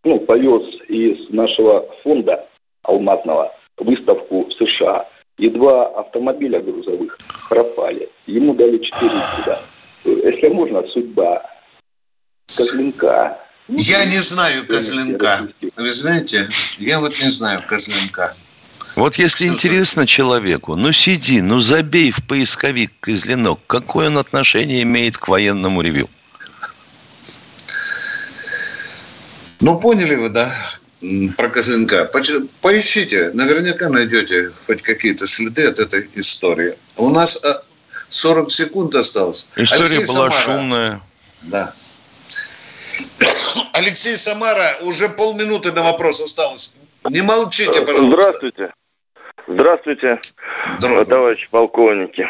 ну, 0.04 0.20
повез 0.20 0.62
из 0.88 1.28
нашего 1.30 1.86
фонда 2.02 2.48
алмазного 2.82 3.52
выставку 3.76 4.46
в 4.46 4.52
США. 4.52 5.08
И 5.38 5.50
два 5.50 5.86
автомобиля 5.88 6.60
грузовых 6.60 7.18
пропали. 7.50 8.08
Ему 8.26 8.54
дали 8.54 8.78
4 8.78 9.10
года. 9.10 9.60
Если 10.04 10.48
можно, 10.48 10.86
судьба 10.88 11.44
Козленка. 12.46 13.38
Я 13.68 14.04
не 14.04 14.20
знаю 14.20 14.66
Козленка. 14.66 15.40
Вы 15.76 15.92
знаете, 15.92 16.48
я 16.78 17.00
вот 17.00 17.20
не 17.20 17.30
знаю 17.30 17.60
Козленка. 17.66 18.34
Вот 18.94 19.16
если 19.16 19.48
интересно 19.48 20.06
человеку, 20.06 20.74
ну 20.76 20.92
сиди, 20.92 21.42
ну 21.42 21.60
забей 21.60 22.10
в 22.10 22.26
поисковик 22.26 22.92
Козленок. 23.00 23.60
Какое 23.66 24.06
он 24.06 24.18
отношение 24.18 24.82
имеет 24.82 25.18
к 25.18 25.28
военному 25.28 25.82
ревю? 25.82 26.08
Ну, 29.60 29.78
поняли 29.78 30.14
вы, 30.14 30.28
да, 30.28 30.50
про 31.36 31.48
Козленка. 31.48 32.04
Поищите, 32.60 33.30
наверняка 33.34 33.88
найдете 33.88 34.50
хоть 34.66 34.82
какие-то 34.82 35.26
следы 35.26 35.66
от 35.66 35.78
этой 35.78 36.08
истории. 36.14 36.74
У 36.96 37.10
нас 37.10 37.42
40 38.08 38.46
а, 38.46 38.50
секунд 38.50 38.94
осталось. 38.94 39.48
История 39.56 39.82
Алексей 39.82 40.06
была 40.06 40.30
Самара. 40.30 40.42
шумная. 40.42 41.02
Да. 41.50 41.72
Алексей 43.72 44.16
Самара, 44.16 44.76
уже 44.82 45.08
полминуты 45.08 45.72
на 45.72 45.82
вопрос 45.82 46.20
осталось. 46.20 46.76
Не 47.10 47.22
молчите, 47.22 47.82
пожалуйста. 47.82 48.06
Здравствуйте. 48.06 48.72
Здравствуйте, 49.46 50.20
Здравствуйте. 50.78 51.10
товарищи 51.10 51.48
полковники. 51.50 52.26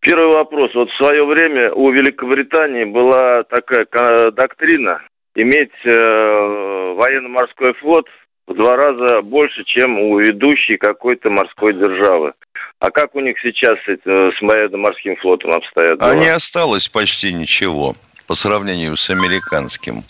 Первый 0.00 0.34
вопрос. 0.34 0.70
Вот 0.74 0.90
в 0.90 0.96
свое 0.96 1.24
время 1.24 1.72
у 1.72 1.90
Великобритании 1.90 2.84
была 2.84 3.42
такая 3.44 4.30
доктрина 4.30 5.02
иметь 5.34 5.72
э, 5.84 5.90
военно-морской 5.90 7.74
флот 7.74 8.06
в 8.46 8.54
два 8.54 8.76
раза 8.76 9.22
больше, 9.22 9.64
чем 9.64 9.98
у 9.98 10.18
ведущей 10.18 10.76
какой-то 10.76 11.30
морской 11.30 11.72
державы. 11.72 12.34
А 12.78 12.90
как 12.90 13.14
у 13.14 13.20
них 13.20 13.36
сейчас 13.40 13.78
с, 13.86 13.98
с 14.04 14.40
военно-морским 14.40 15.16
флотом 15.16 15.52
обстоят 15.52 15.98
дела? 15.98 16.10
А 16.10 16.14
не 16.14 16.28
осталось 16.28 16.88
почти 16.88 17.32
ничего 17.32 17.96
по 18.26 18.34
сравнению 18.34 18.96
с 18.96 19.08
американским. 19.10 20.04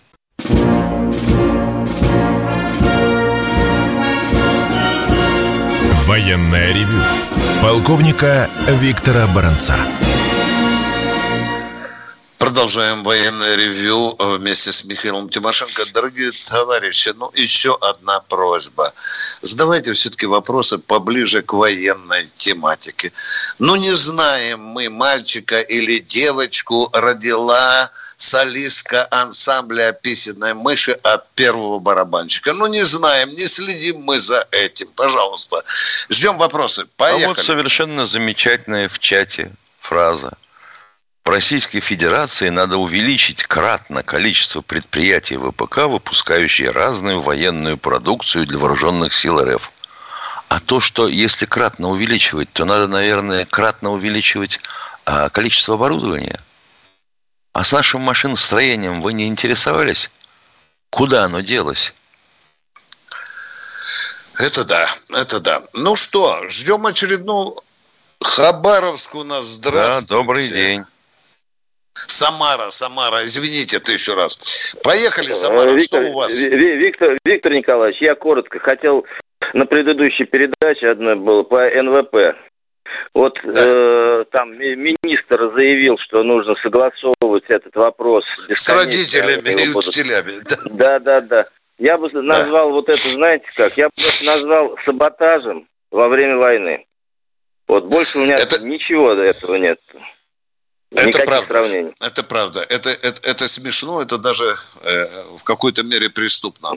Военная 6.07 6.73
ревю. 6.73 7.03
Полковника 7.61 8.49
Виктора 8.81 9.27
Баранца. 9.29 9.77
Продолжаем 12.39 13.03
военное 13.03 13.57
ревю 13.57 14.15
вместе 14.19 14.71
с 14.71 14.85
Михаилом 14.85 15.29
Тимошенко. 15.29 15.83
Дорогие 15.93 16.31
товарищи, 16.31 17.13
ну 17.17 17.31
еще 17.35 17.77
одна 17.81 18.21
просьба. 18.21 18.93
Задавайте 19.43 19.93
все-таки 19.95 20.27
вопросы 20.27 20.79
поближе 20.79 21.43
к 21.43 21.53
военной 21.55 22.29
тематике. 22.37 23.13
Ну 23.59 23.75
не 23.77 23.91
знаем 23.91 24.61
мы, 24.61 24.89
мальчика 24.89 25.61
или 25.61 25.99
девочку 25.99 26.89
родила 26.93 27.91
солистка 28.17 29.07
ансамбля 29.11 29.93
«Писаной 29.93 30.55
мыши» 30.55 30.93
от 31.03 31.31
первого 31.35 31.79
барабанщика. 31.79 32.53
Ну, 32.55 32.67
не 32.67 32.85
знаем, 32.85 33.29
не 33.31 33.47
следим 33.47 34.01
мы 34.03 34.21
за 34.21 34.47
этим. 34.51 34.89
Пожалуйста. 34.95 35.63
Ждем 36.09 36.39
вопросы. 36.39 36.87
Поехали. 36.97 37.25
А 37.25 37.29
вот 37.29 37.39
совершенно 37.39 38.07
замечательная 38.07 38.89
в 38.89 38.99
чате 38.99 39.53
фраза. 39.81 40.37
В 41.25 41.29
Российской 41.29 41.81
Федерации 41.81 42.51
надо 42.51 42.77
увеличить 42.77 43.43
кратно 43.43 44.05
количество 44.05 44.61
предприятий 44.61 45.37
ВПК, 45.37 45.79
выпускающие 45.87 46.71
разную 46.71 47.21
военную 47.21 47.77
продукцию 47.77 48.47
для 48.47 48.59
вооруженных 48.59 49.13
сил 49.13 49.43
РФ. 49.43 49.73
А 50.49 50.61
то, 50.61 50.79
что 50.79 51.09
если 51.09 51.45
кратно 51.45 51.89
увеличивать, 51.89 52.53
то 52.53 52.65
надо, 52.65 52.87
наверное, 52.87 53.45
кратно 53.45 53.91
увеличивать 53.91 54.61
а, 55.05 55.29
количество 55.29 55.75
оборудования. 55.75 56.39
А 57.57 57.65
с 57.65 57.73
нашим 57.73 58.03
машиностроением 58.03 59.01
вы 59.01 59.15
не 59.15 59.29
интересовались? 59.29 60.11
Куда 60.91 61.25
оно 61.25 61.41
делось? 61.41 61.95
Это 64.39 64.63
да, 64.67 64.87
это 65.15 65.41
да. 65.41 65.63
Ну 65.73 65.97
что, 65.97 66.47
ждем 66.51 66.85
очередную 66.85 67.57
Хабаровск 68.23 69.15
у 69.15 69.25
нас. 69.25 69.47
Здравствуйте. 69.47 70.07
Да, 70.07 70.17
добрый 70.17 70.49
день. 70.49 70.85
Самара, 71.95 72.69
Самара, 72.69 73.25
извините 73.25 73.79
ты 73.79 73.95
еще 73.95 74.13
раз. 74.13 74.77
Поехали, 74.85 75.33
Самара, 75.33 75.71
Виктор, 75.71 76.03
что 76.03 76.11
у 76.11 76.13
вас? 76.13 76.39
Виктор, 76.39 77.17
Виктор 77.25 77.53
Николаевич, 77.55 78.03
я 78.03 78.17
коротко 78.17 78.59
хотел 78.59 79.07
на 79.55 79.65
предыдущей 79.65 80.25
передаче 80.25 80.91
одна 80.91 81.17
была 81.17 81.43
по 81.43 81.59
НВП. 81.59 82.37
Вот 83.15 83.39
да. 83.45 83.63
э, 83.65 84.25
там 84.31 84.53
министр 84.59 85.53
заявил, 85.55 85.97
что 85.99 86.23
нужно 86.23 86.55
согласовывать 86.63 87.45
этот 87.49 87.75
вопрос 87.75 88.25
с 88.49 88.69
родителями 88.69 89.65
и 89.65 89.69
учителями. 89.75 90.33
Да, 90.71 90.99
да, 90.99 91.21
да. 91.21 91.47
Я 91.79 91.97
бы 91.97 92.11
назвал 92.11 92.69
да. 92.69 92.73
вот 92.73 92.89
это, 92.89 93.09
знаете 93.09 93.47
как? 93.55 93.77
Я 93.77 93.87
бы 93.87 93.93
назвал 94.25 94.77
саботажем 94.85 95.67
во 95.91 96.09
время 96.09 96.39
войны. 96.39 96.87
Вот 97.69 97.85
больше 97.87 98.19
у 98.19 98.23
меня 98.23 98.37
это... 98.37 98.63
ничего 98.63 99.15
до 99.15 99.23
этого 99.23 99.57
нет. 99.57 99.79
Это 100.91 101.19
правда. 101.25 101.49
Сравнений. 101.51 101.93
Это 102.01 102.23
правда. 102.23 102.61
Это, 102.69 102.91
это, 102.91 103.29
это 103.29 103.49
смешно, 103.49 104.03
это 104.03 104.19
даже 104.19 104.57
э, 104.83 105.07
в 105.37 105.43
какой-то 105.43 105.83
мере 105.83 106.09
преступно 106.09 106.71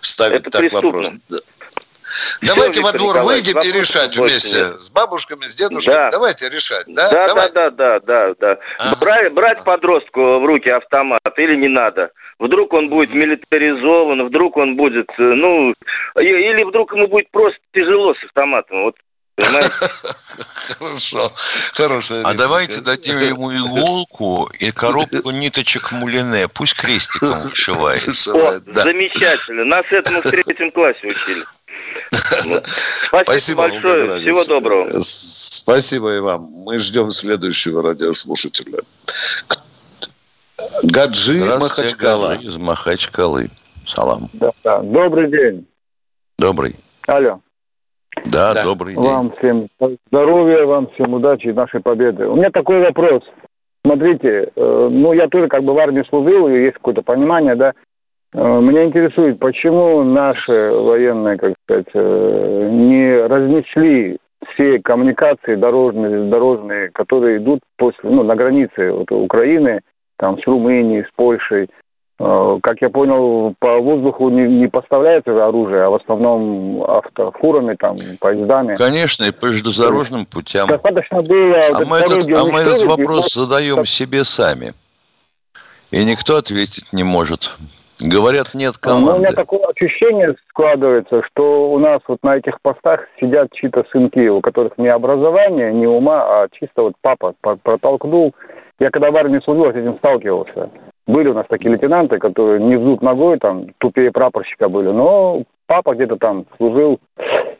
ставить 0.00 0.40
это 0.40 0.50
так 0.50 0.60
преступно. 0.60 0.90
вопрос. 0.90 1.12
Давайте 2.42 2.80
во 2.80 2.92
двор 2.92 3.18
выйдем 3.18 3.58
и 3.60 3.72
решать 3.72 4.16
вместе 4.16 4.58
нет. 4.58 4.80
с 4.80 4.90
бабушками, 4.90 5.46
с 5.46 5.54
дедушками. 5.54 5.94
Да. 5.94 6.10
Давайте 6.10 6.48
решать. 6.48 6.84
Да, 6.86 7.10
да, 7.10 7.26
Давай. 7.26 7.52
да, 7.52 7.70
да, 7.70 8.00
да, 8.00 8.34
да. 8.38 8.58
Ага. 8.78 8.96
Брать, 9.00 9.32
брать 9.32 9.64
подростку 9.64 10.20
в 10.20 10.46
руки 10.46 10.68
автомат 10.68 11.20
или 11.36 11.56
не 11.56 11.68
надо? 11.68 12.10
Вдруг 12.38 12.72
он 12.72 12.86
будет 12.86 13.14
милитаризован, 13.14 14.26
вдруг 14.26 14.56
он 14.56 14.76
будет, 14.76 15.08
э, 15.18 15.22
ну, 15.22 15.72
или 16.16 16.64
вдруг 16.64 16.92
ему 16.92 17.06
будет 17.06 17.30
просто 17.30 17.58
тяжело 17.72 18.14
с 18.14 18.24
автоматом. 18.24 18.84
Вот 18.84 18.96
Хорошо. 20.78 21.32
Хорошая 21.74 22.22
А 22.22 22.34
давайте 22.34 22.80
дадим 22.80 23.18
ему 23.18 23.52
иголку 23.52 24.48
и 24.60 24.70
коробку 24.70 25.30
ниточек 25.30 25.90
мулине. 25.90 26.46
Пусть 26.48 26.74
крестиком 26.74 27.40
вышивает. 27.48 28.02
Замечательно. 28.02 29.64
Нас 29.64 29.86
этому 29.90 30.20
в 30.20 30.30
третьем 30.30 30.70
классе 30.70 31.08
учили. 31.08 31.44
Спасибо, 32.12 33.22
Спасибо 33.24 33.62
большое. 33.62 34.20
Всего 34.20 34.44
доброго. 34.44 34.88
Спасибо 35.00 36.16
и 36.16 36.20
вам. 36.20 36.42
Мы 36.64 36.78
ждем 36.78 37.10
следующего 37.10 37.82
радиослушателя. 37.82 38.78
Гаджи 40.82 41.44
Махачкала. 41.44 42.28
Гаджи 42.34 42.48
из 42.48 42.56
Махачкалы. 42.56 43.50
Салам. 43.86 44.28
Да, 44.32 44.50
да. 44.62 44.80
Добрый 44.80 45.30
день. 45.30 45.66
Добрый. 46.38 46.76
Алло. 47.06 47.40
Да, 48.26 48.54
да, 48.54 48.64
добрый 48.64 48.94
день. 48.94 49.02
Вам 49.02 49.34
всем 49.36 49.68
здоровья, 50.08 50.64
вам 50.64 50.88
всем 50.94 51.14
удачи 51.14 51.48
и 51.48 51.52
нашей 51.52 51.80
победы. 51.80 52.26
У 52.26 52.36
меня 52.36 52.50
такой 52.50 52.80
вопрос. 52.80 53.22
Смотрите, 53.84 54.50
э, 54.54 54.88
ну 54.90 55.12
я 55.12 55.28
тоже 55.28 55.48
как 55.48 55.62
бы 55.62 55.74
в 55.74 55.78
армии 55.78 56.04
служил, 56.08 56.48
и 56.48 56.62
есть 56.62 56.74
какое-то 56.74 57.02
понимание, 57.02 57.54
да. 57.54 57.72
Э, 58.34 58.60
меня 58.60 58.84
интересует, 58.84 59.38
почему 59.38 60.02
наши 60.02 60.72
военные, 60.72 61.38
как 61.38 61.54
сказать, 61.62 61.86
э, 61.94 62.68
не 62.72 63.26
разнесли 63.26 64.18
все 64.52 64.80
коммуникации 64.80 65.54
дорожные, 65.54 66.28
дорожные, 66.28 66.90
которые 66.90 67.38
идут 67.38 67.60
после, 67.76 68.10
ну, 68.10 68.24
на 68.24 68.34
границе 68.34 68.90
вот, 68.90 69.10
Украины, 69.12 69.80
там, 70.18 70.38
с 70.40 70.46
Румынией, 70.46 71.04
с 71.04 71.12
Польшей. 71.14 71.68
Э, 72.18 72.58
как 72.60 72.78
я 72.80 72.90
понял, 72.90 73.54
по 73.60 73.78
воздуху 73.78 74.28
не, 74.30 74.48
не 74.48 74.66
поставляется 74.66 75.30
оружие, 75.46 75.84
а 75.84 75.90
в 75.90 75.94
основном 75.94 76.82
автофурами, 76.82 77.76
там, 77.76 77.94
поездами. 78.18 78.74
Конечно, 78.74 79.24
и 79.26 79.30
по 79.30 79.46
железнодорожным 79.46 80.26
путям. 80.26 80.66
Достаточно 80.66 81.18
было... 81.18 81.58
А 81.72 81.84
мы 81.84 81.98
этот, 81.98 82.28
а 82.32 82.44
мы 82.44 82.58
этот 82.58 82.84
вопрос 82.86 83.32
задаем 83.32 83.84
себе 83.84 84.24
сами. 84.24 84.72
И 85.92 86.04
никто 86.04 86.36
ответить 86.36 86.92
не 86.92 87.04
может. 87.04 87.56
Говорят, 88.00 88.54
нет 88.54 88.76
команды. 88.78 89.10
Ну, 89.10 89.16
у 89.16 89.20
меня 89.20 89.32
такое 89.32 89.64
ощущение 89.66 90.34
складывается, 90.48 91.22
что 91.30 91.72
у 91.72 91.78
нас 91.78 92.00
вот 92.08 92.18
на 92.22 92.36
этих 92.36 92.60
постах 92.60 93.00
сидят 93.20 93.52
чьи-то 93.52 93.84
сынки, 93.92 94.28
у 94.28 94.40
которых 94.40 94.76
не 94.78 94.88
образование, 94.88 95.72
не 95.72 95.86
ума, 95.86 96.22
а 96.22 96.48
чисто 96.52 96.82
вот 96.82 96.94
папа 97.00 97.34
протолкнул. 97.40 98.34
Я 98.80 98.90
когда 98.90 99.10
в 99.10 99.16
армии 99.16 99.40
служил, 99.44 99.72
с 99.72 99.76
этим 99.76 99.96
сталкивался. 99.98 100.70
Были 101.06 101.28
у 101.28 101.34
нас 101.34 101.46
такие 101.48 101.70
лейтенанты, 101.70 102.18
которые 102.18 102.60
не 102.60 102.76
взут 102.76 103.02
ногой, 103.02 103.38
там, 103.38 103.66
тупее 103.78 104.10
прапорщика 104.10 104.68
были, 104.68 104.88
но 104.88 105.44
папа 105.66 105.94
где-то 105.94 106.16
там 106.16 106.46
служил 106.56 106.98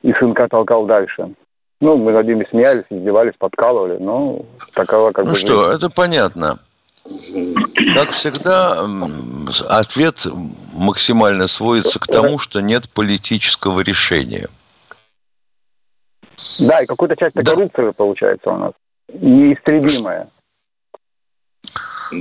и 0.02 0.12
сынка 0.14 0.48
толкал 0.48 0.86
дальше. 0.86 1.34
Ну, 1.80 1.96
мы 1.96 2.12
над 2.12 2.26
ними 2.26 2.44
смеялись, 2.44 2.84
издевались, 2.88 3.34
подкалывали, 3.38 3.98
но 3.98 4.40
такова 4.74 5.12
как 5.12 5.24
ну 5.24 5.24
бы... 5.24 5.28
Ну 5.30 5.34
что, 5.34 5.70
это 5.70 5.90
понятно. 5.94 6.58
Как 7.04 8.10
всегда, 8.10 8.86
ответ 9.68 10.26
максимально 10.72 11.48
сводится 11.48 11.98
к 11.98 12.06
тому, 12.06 12.38
что 12.38 12.62
нет 12.62 12.88
политического 12.88 13.80
решения. 13.80 14.48
Да, 16.60 16.82
и 16.82 16.86
какой-то 16.86 17.14
часть 17.16 17.36
да. 17.36 17.42
коррупции 17.42 17.90
получается 17.90 18.50
у 18.50 18.56
нас. 18.56 18.72
Неистребимая. 19.12 20.28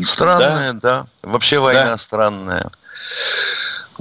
Странная, 0.03 0.73
да. 0.73 0.79
да. 0.81 1.05
Вообще 1.29 1.59
война 1.59 1.91
да. 1.91 1.97
странная. 1.97 2.71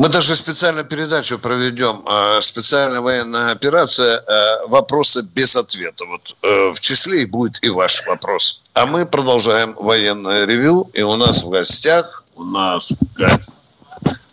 Мы 0.02 0.08
даже 0.08 0.34
специальную 0.34 0.84
передачу 0.84 1.38
проведем, 1.38 2.02
а, 2.06 2.40
специальная 2.40 3.00
военная 3.00 3.52
операция 3.52 4.18
а, 4.18 4.66
«Вопросы 4.66 5.22
без 5.32 5.54
ответа». 5.54 6.06
Вот 6.06 6.34
э, 6.42 6.72
в 6.72 6.80
числе 6.80 7.22
и 7.22 7.24
будет 7.24 7.62
и 7.62 7.68
ваш 7.68 8.04
вопрос. 8.08 8.62
А 8.74 8.84
мы 8.84 9.06
продолжаем 9.06 9.76
военное 9.78 10.44
ревю, 10.44 10.90
и 10.92 11.02
у 11.02 11.14
нас 11.14 11.44
в 11.44 11.50
гостях, 11.50 12.24
у 12.34 12.42
нас 12.42 12.92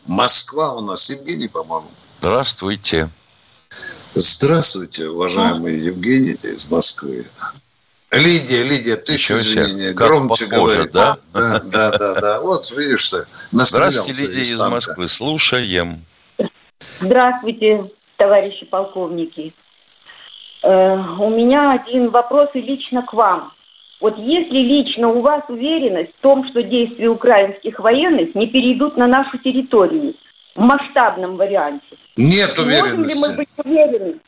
Москва, 0.07 0.73
у 0.73 0.81
нас 0.81 1.07
Евгений, 1.11 1.47
по-моему. 1.47 1.87
Здравствуйте. 2.19 3.07
Здравствуйте, 4.15 5.07
уважаемый 5.07 5.77
Евгений 5.77 6.35
из 6.41 6.67
Москвы. 6.71 7.27
Лидия, 8.11 8.63
Лидия, 8.63 8.95
ты 8.95 9.13
еще 9.13 9.37
извинения. 9.37 9.93
Громче 9.93 10.47
похоже, 10.47 10.75
говори. 10.75 10.89
Да? 10.91 11.17
да? 11.33 11.59
Да, 11.63 11.91
да, 11.91 12.13
да, 12.15 12.41
Вот, 12.41 12.71
видишь 12.71 13.09
ты, 13.09 13.25
Здравствуйте, 13.51 14.23
Лидия 14.23 14.41
из, 14.41 14.51
из 14.53 14.59
Москвы. 14.59 15.07
Слушаем. 15.07 16.03
Здравствуйте, 16.99 17.85
товарищи 18.17 18.65
полковники. 18.65 19.53
Э, 20.63 20.97
у 21.19 21.29
меня 21.29 21.71
один 21.71 22.09
вопрос 22.09 22.49
и 22.55 22.61
лично 22.61 23.03
к 23.03 23.13
вам. 23.13 23.51
Вот 24.01 24.17
если 24.17 24.57
лично 24.57 25.09
у 25.09 25.21
вас 25.21 25.43
уверенность 25.49 26.15
в 26.15 26.21
том, 26.21 26.47
что 26.49 26.63
действия 26.63 27.09
украинских 27.09 27.79
военных 27.79 28.33
не 28.33 28.47
перейдут 28.47 28.97
на 28.97 29.07
нашу 29.07 29.37
территорию 29.37 30.15
в 30.55 30.61
масштабном 30.61 31.35
варианте, 31.35 31.97
нет 32.15 32.57
уверенности. 32.57 32.97
Можем 32.97 33.07
ли 33.07 33.15
мы 33.15 33.35
быть 33.35 33.49
уверены, 33.63 34.19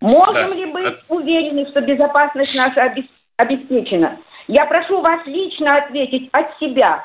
Можем 0.00 0.50
да. 0.50 0.54
ли 0.54 0.66
быть 0.66 0.94
уверены, 1.08 1.68
что 1.70 1.80
безопасность 1.80 2.56
наша 2.56 2.92
обеспечена? 3.36 4.18
Я 4.48 4.64
прошу 4.66 5.00
вас 5.00 5.20
лично 5.26 5.76
ответить 5.76 6.28
от 6.32 6.46
себя. 6.58 7.04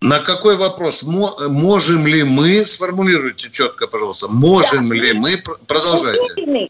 На 0.00 0.18
какой 0.18 0.56
вопрос? 0.56 1.02
Можем 1.02 2.06
ли 2.06 2.24
мы, 2.24 2.66
сформулируйте 2.66 3.50
четко, 3.50 3.86
пожалуйста, 3.86 4.28
можем 4.28 4.88
да. 4.88 4.94
ли 4.94 5.12
мы, 5.14 5.30
продолжайте. 5.66 6.32
Уверены. 6.34 6.68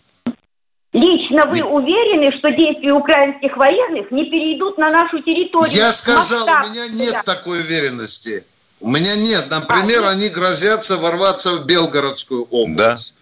Лично 0.92 1.42
вы 1.48 1.60
уверены, 1.64 2.30
что 2.38 2.50
действия 2.50 2.92
украинских 2.92 3.56
военных 3.56 4.12
не 4.12 4.26
перейдут 4.26 4.78
на 4.78 4.88
нашу 4.90 5.20
территорию? 5.22 5.76
Я 5.76 5.90
сказал, 5.90 6.46
Масштаб. 6.46 6.66
у 6.66 6.70
меня 6.70 6.86
нет 6.86 7.22
такой 7.24 7.62
уверенности. 7.62 8.44
У 8.78 8.88
меня 8.88 9.16
нет. 9.16 9.48
Например, 9.50 10.04
а, 10.04 10.10
они 10.10 10.28
грозятся 10.28 10.96
ворваться 10.98 11.56
в 11.56 11.66
Белгородскую 11.66 12.44
область. 12.44 13.16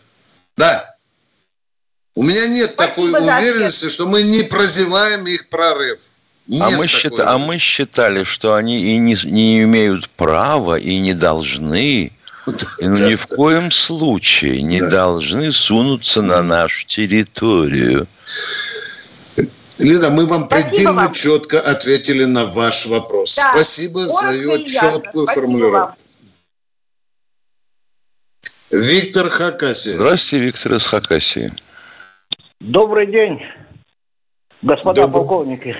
Да. 0.59 0.83
Да. 0.83 0.92
У 2.15 2.23
меня 2.23 2.47
нет 2.47 2.73
Спасибо 2.75 2.89
такой 2.89 3.11
уверенности, 3.11 3.89
что 3.89 4.07
мы 4.07 4.23
не 4.23 4.43
прозеваем 4.43 5.27
их 5.27 5.49
прорыв. 5.49 6.11
а 6.61 6.71
мы, 6.71 6.87
счит, 6.87 7.19
а 7.19 7.39
мы 7.39 7.59
считали, 7.59 8.25
что 8.25 8.55
они 8.55 8.95
и 8.95 8.99
не, 8.99 9.17
не 9.25 9.63
имеют 9.63 10.11
права, 10.11 10.79
и 10.79 10.99
не 10.99 11.15
должны, 11.15 12.13
и 12.79 12.87
ни 12.87 13.15
в 13.15 13.27
коем 13.29 13.71
случае 13.71 14.61
не 14.63 14.81
должны 14.81 15.53
сунуться 15.53 16.21
на 16.21 16.43
нашу 16.43 16.87
территорию. 16.87 18.07
Лида, 19.79 20.11
мы 20.11 20.27
вам 20.27 20.49
предельно 20.49 20.93
вам. 20.93 21.13
четко 21.13 21.59
ответили 21.61 22.25
на 22.25 22.45
ваш 22.45 22.87
вопрос. 22.87 23.37
Да. 23.37 23.53
Спасибо 23.53 24.07
за 24.07 24.33
ее 24.33 24.65
четкую 24.67 25.27
формулировку. 25.27 25.97
Виктор 28.71 29.29
Хакасия. 29.29 29.95
Здравствуйте, 29.95 30.47
Виктор 30.47 30.75
из 30.75 30.85
Хакасии. 30.85 31.53
Добрый 32.63 33.09
день, 33.09 33.43
господа 34.63 35.03
Добрый. 35.03 35.15
полковники. 35.15 35.77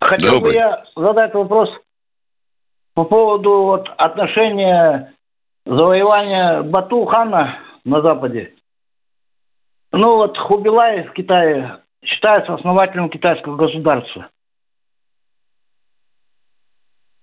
Хотел 0.00 0.36
Добрый. 0.36 0.52
бы 0.52 0.58
я 0.58 0.84
задать 0.96 1.34
вопрос 1.34 1.68
по 2.94 3.04
поводу 3.04 3.64
вот 3.64 3.86
отношения 3.98 5.12
завоевания 5.66 6.62
Бату-хана 6.62 7.58
на 7.84 8.00
Западе. 8.00 8.54
Ну 9.92 10.16
вот 10.16 10.38
Хубилай 10.38 11.02
в 11.02 11.12
Китае 11.12 11.82
считается 12.02 12.54
основателем 12.54 13.10
китайского 13.10 13.56
государства. 13.56 14.30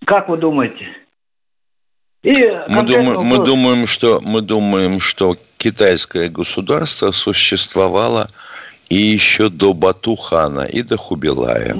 Как 0.06 0.30
вы 0.30 0.38
думаете? 0.38 0.88
И 2.22 2.32
мы, 2.68 2.84
думаем, 2.84 3.22
мы 3.22 3.44
думаем, 3.44 3.88
что 3.88 4.20
мы 4.22 4.42
думаем, 4.42 5.00
что 5.00 5.36
китайское 5.60 6.30
государство 6.30 7.12
существовало 7.12 8.28
и 8.90 8.96
еще 8.96 9.50
до 9.50 9.74
Батухана, 9.74 10.62
и 10.62 10.82
до 10.82 10.98
Хубилая. 10.98 11.76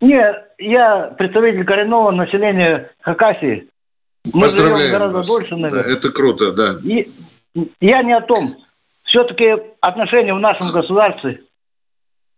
Не, 0.00 0.34
я 0.58 1.14
представитель 1.18 1.64
коренного 1.64 2.10
населения 2.10 2.90
Хакасии. 3.02 3.68
Мы 4.32 4.48
живем 4.48 4.90
гораздо 4.90 5.18
вас. 5.18 5.28
дольше, 5.28 5.56
наверное. 5.56 5.84
Да, 5.84 5.90
это 5.90 6.10
круто, 6.10 6.52
да. 6.52 6.74
И 6.82 7.08
я 7.80 8.02
не 8.02 8.16
о 8.16 8.22
том. 8.22 8.50
Все-таки 9.04 9.56
отношения 9.80 10.34
в 10.34 10.40
нашем 10.40 10.72
государстве 10.72 11.42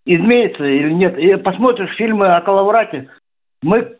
изменятся 0.04 0.64
или 0.64 0.92
нет. 0.92 1.16
И 1.18 1.36
посмотришь 1.36 1.96
фильмы 1.96 2.34
о 2.34 2.40
Калаврате, 2.40 3.08
мы 3.62 3.96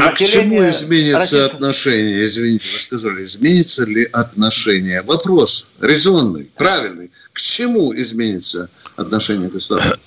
а 0.00 0.12
к 0.12 0.18
чему 0.18 0.68
изменится 0.68 1.18
Российского... 1.18 1.46
отношение? 1.46 2.24
Извините, 2.24 2.68
вы 2.72 2.80
сказали, 2.80 3.24
изменится 3.24 3.84
ли 3.84 4.08
отношение? 4.12 5.02
Вопрос 5.02 5.68
резонный, 5.80 6.50
правильный. 6.56 7.10
К 7.32 7.40
чему 7.40 7.94
изменится 7.94 8.68
отношение 8.96 9.48
государства? 9.48 9.98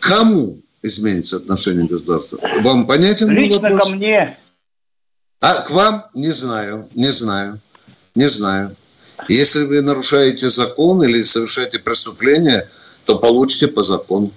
Кому 0.00 0.60
изменится 0.82 1.36
отношение 1.36 1.86
государства? 1.86 2.38
Вам 2.60 2.86
понятен 2.86 3.30
Лично 3.30 3.60
вопрос? 3.60 3.90
ко 3.90 3.96
мне. 3.96 4.38
А 5.40 5.62
к 5.62 5.70
вам? 5.70 6.06
Не 6.14 6.32
знаю, 6.32 6.88
не 6.94 7.12
знаю, 7.12 7.60
не 8.14 8.28
знаю. 8.28 8.74
Если 9.28 9.64
вы 9.64 9.80
нарушаете 9.82 10.48
закон 10.48 11.02
или 11.02 11.22
совершаете 11.22 11.78
преступление, 11.78 12.68
то 13.04 13.18
получите 13.18 13.68
по 13.68 13.82
закону. 13.82 14.30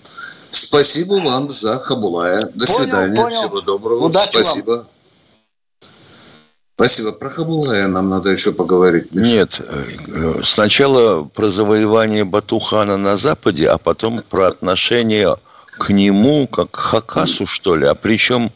Спасибо 0.52 1.14
вам 1.16 1.50
за 1.50 1.78
Хабулая. 1.78 2.46
До 2.54 2.66
понял, 2.66 2.80
свидания. 2.80 3.22
Понял. 3.22 3.38
Всего 3.38 3.62
доброго. 3.62 4.06
Удачи 4.06 4.30
Спасибо. 4.30 4.72
Вам. 4.72 4.88
Спасибо. 6.76 7.12
Про 7.12 7.30
Хабулая 7.30 7.88
нам 7.88 8.10
надо 8.10 8.30
еще 8.30 8.52
поговорить. 8.54 9.12
Миша. 9.12 9.30
Нет, 9.30 9.62
э, 9.68 10.42
сначала 10.44 11.24
про 11.24 11.50
завоевание 11.50 12.24
Батухана 12.24 12.98
на 12.98 13.18
Западе, 13.18 13.68
а 13.70 13.78
потом 13.78 14.20
про 14.30 14.48
отношение 14.48 15.36
к 15.78 15.90
нему, 15.90 16.48
как 16.48 16.72
к 16.72 16.78
Хакасу, 16.78 17.46
что 17.46 17.76
ли. 17.76 17.86
А 17.86 17.96
причем, 17.96 18.52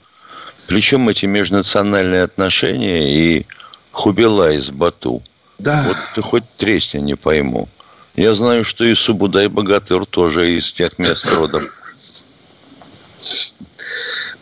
причем 0.68 1.10
эти 1.10 1.26
межнациональные 1.26 2.24
отношения 2.24 3.14
и 3.14 3.46
Хубилай 3.92 4.60
с 4.60 4.72
Бату. 4.72 5.22
Да. 5.60 5.84
Вот 5.88 5.98
ты 6.16 6.22
хоть 6.22 6.44
тресни 6.58 7.00
не 7.00 7.16
пойму. 7.16 7.70
Я 8.16 8.36
знаю, 8.36 8.64
что 8.64 8.84
и 8.86 8.94
Субудай 8.94 9.48
Богатыр 9.48 10.06
тоже 10.06 10.58
из 10.58 10.72
тех 10.72 10.98
мест 10.98 11.26
родом. 11.36 11.64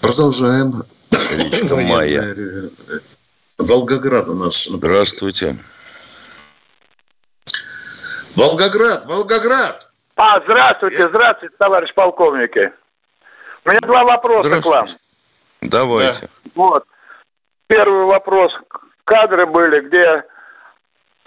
Продолжаем. 0.02 0.84
Речка 1.12 1.76
Майя. 1.76 2.36
Волгоград 3.58 4.28
у 4.28 4.34
нас. 4.34 4.66
Здравствуйте. 4.66 5.58
Волгоград, 8.36 9.06
Волгоград. 9.06 9.92
А, 10.16 10.42
здравствуйте, 10.44 11.08
здравствуйте, 11.08 11.56
товарищ 11.58 11.94
полковники. 11.94 12.72
У 13.66 13.70
меня 13.70 13.80
два 13.82 14.04
вопроса 14.04 14.62
к 14.62 14.66
вам. 14.66 14.88
Давайте. 15.62 16.22
Да. 16.22 16.52
Вот. 16.56 16.86
Первый 17.68 18.06
вопрос. 18.06 18.52
Кадры 19.06 19.46
были, 19.46 19.88
где 19.88 20.24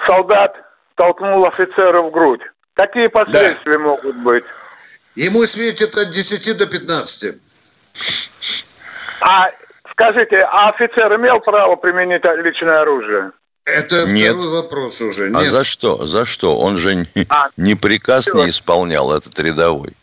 солдат 0.06 0.56
толкнул 0.96 1.46
офицера 1.46 2.02
в 2.02 2.10
грудь. 2.10 2.42
Какие 2.74 3.06
последствия 3.06 3.78
да. 3.78 3.84
могут 3.84 4.16
быть? 4.16 4.44
Ему 5.16 5.44
светит 5.46 5.96
от 5.96 6.10
10 6.10 6.58
до 6.58 6.66
15. 6.66 7.36
А 9.20 9.50
скажите, 9.92 10.38
а 10.38 10.70
офицер 10.70 11.14
имел 11.16 11.40
право 11.40 11.76
применить 11.76 12.24
личное 12.44 12.78
оружие? 12.80 13.32
Это 13.64 14.06
Нет. 14.06 14.32
второй 14.32 14.62
вопрос 14.62 15.00
уже. 15.00 15.26
А 15.26 15.28
Нет. 15.28 15.36
А 15.36 15.44
за 15.44 15.64
что? 15.64 16.06
За 16.06 16.26
что? 16.26 16.58
Он 16.58 16.76
же 16.76 16.96
не, 16.96 17.26
а, 17.30 17.48
не 17.56 17.74
приказ 17.74 18.26
все. 18.26 18.34
не 18.34 18.50
исполнял, 18.50 19.12
этот 19.12 19.38
рядовой. 19.38 19.94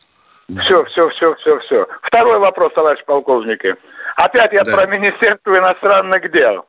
Все, 0.50 0.84
все, 0.86 1.10
все, 1.10 1.36
все, 1.36 1.60
все. 1.60 1.88
Второй 2.02 2.40
вопрос, 2.40 2.74
товарищ 2.74 3.04
полковники. 3.06 3.76
Опять 4.16 4.52
я 4.54 4.64
да. 4.64 4.76
про 4.76 4.88
Министерство 4.88 5.54
иностранных 5.54 6.32
дел. 6.32 6.66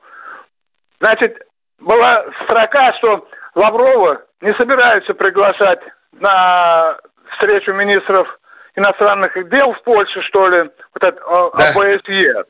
Значит, 1.01 1.39
была 1.81 2.25
строка, 2.45 2.93
что 2.99 3.27
Лаврова 3.55 4.23
не 4.41 4.55
собираются 4.55 5.15
приглашать 5.15 5.81
на 6.13 6.99
встречу 7.33 7.73
министров 7.73 8.29
иностранных 8.75 9.35
дел 9.49 9.73
в 9.73 9.83
Польше, 9.83 10.23
что 10.23 10.45
ли, 10.47 10.71
вот 10.95 11.05
это 11.05 11.21
да. 11.21 11.47
ОБСЕ. 11.49 12.45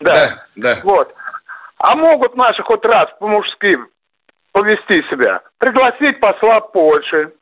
Да. 0.00 0.12
да, 0.12 0.28
да. 0.56 0.74
Вот. 0.84 1.12
А 1.78 1.94
могут 1.94 2.34
наши 2.36 2.62
хоть 2.62 2.84
раз 2.84 3.06
по-мужски 3.18 3.76
повести 4.52 5.02
себя, 5.10 5.40
пригласить 5.58 6.20
посла 6.20 6.60
Польши, 6.60 7.32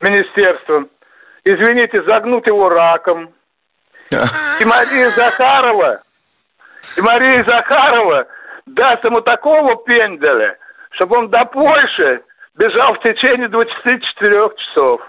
министерство, 0.00 0.86
извините, 1.44 2.02
загнуть 2.08 2.46
его 2.46 2.68
раком. 2.68 3.32
И 4.10 4.64
Мария 4.64 5.08
Захарова, 5.10 6.02
и 6.96 7.00
Мария 7.00 7.44
Захарова 7.44 8.26
даст 8.66 9.04
ему 9.04 9.20
такого 9.20 9.76
пенделя, 9.84 10.58
чтобы 10.92 11.18
он 11.18 11.30
до 11.30 11.44
Польши 11.44 12.22
бежал 12.56 12.94
в 12.94 13.02
течение 13.02 13.48
24 13.48 14.50
часов. 14.56 15.00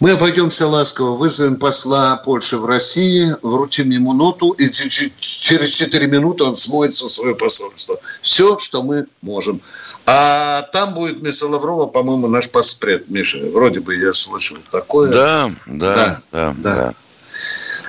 Мы 0.00 0.10
обойдемся 0.10 0.66
ласково, 0.66 1.16
вызовем 1.16 1.56
посла 1.56 2.16
Польши 2.16 2.58
в 2.58 2.66
России, 2.66 3.28
вручим 3.42 3.90
ему 3.90 4.12
ноту, 4.12 4.50
и 4.50 4.68
через 4.70 5.70
4 5.70 6.06
минуты 6.08 6.44
он 6.44 6.56
смоется 6.56 7.06
в 7.06 7.10
свое 7.10 7.34
посольство. 7.34 7.98
Все, 8.20 8.58
что 8.58 8.82
мы 8.82 9.06
можем. 9.22 9.60
А 10.04 10.62
там 10.72 10.94
будет 10.94 11.20
вместо 11.20 11.46
Лаврова, 11.46 11.86
по-моему, 11.86 12.28
наш 12.28 12.50
поспред, 12.50 13.08
Миша. 13.08 13.38
Вроде 13.52 13.80
бы 13.80 13.94
я 13.94 14.12
слышал 14.12 14.58
такое. 14.70 15.10
Да, 15.10 15.50
да, 15.66 15.94
да. 15.94 16.20
да, 16.32 16.54
да. 16.58 16.74
да. 16.74 16.94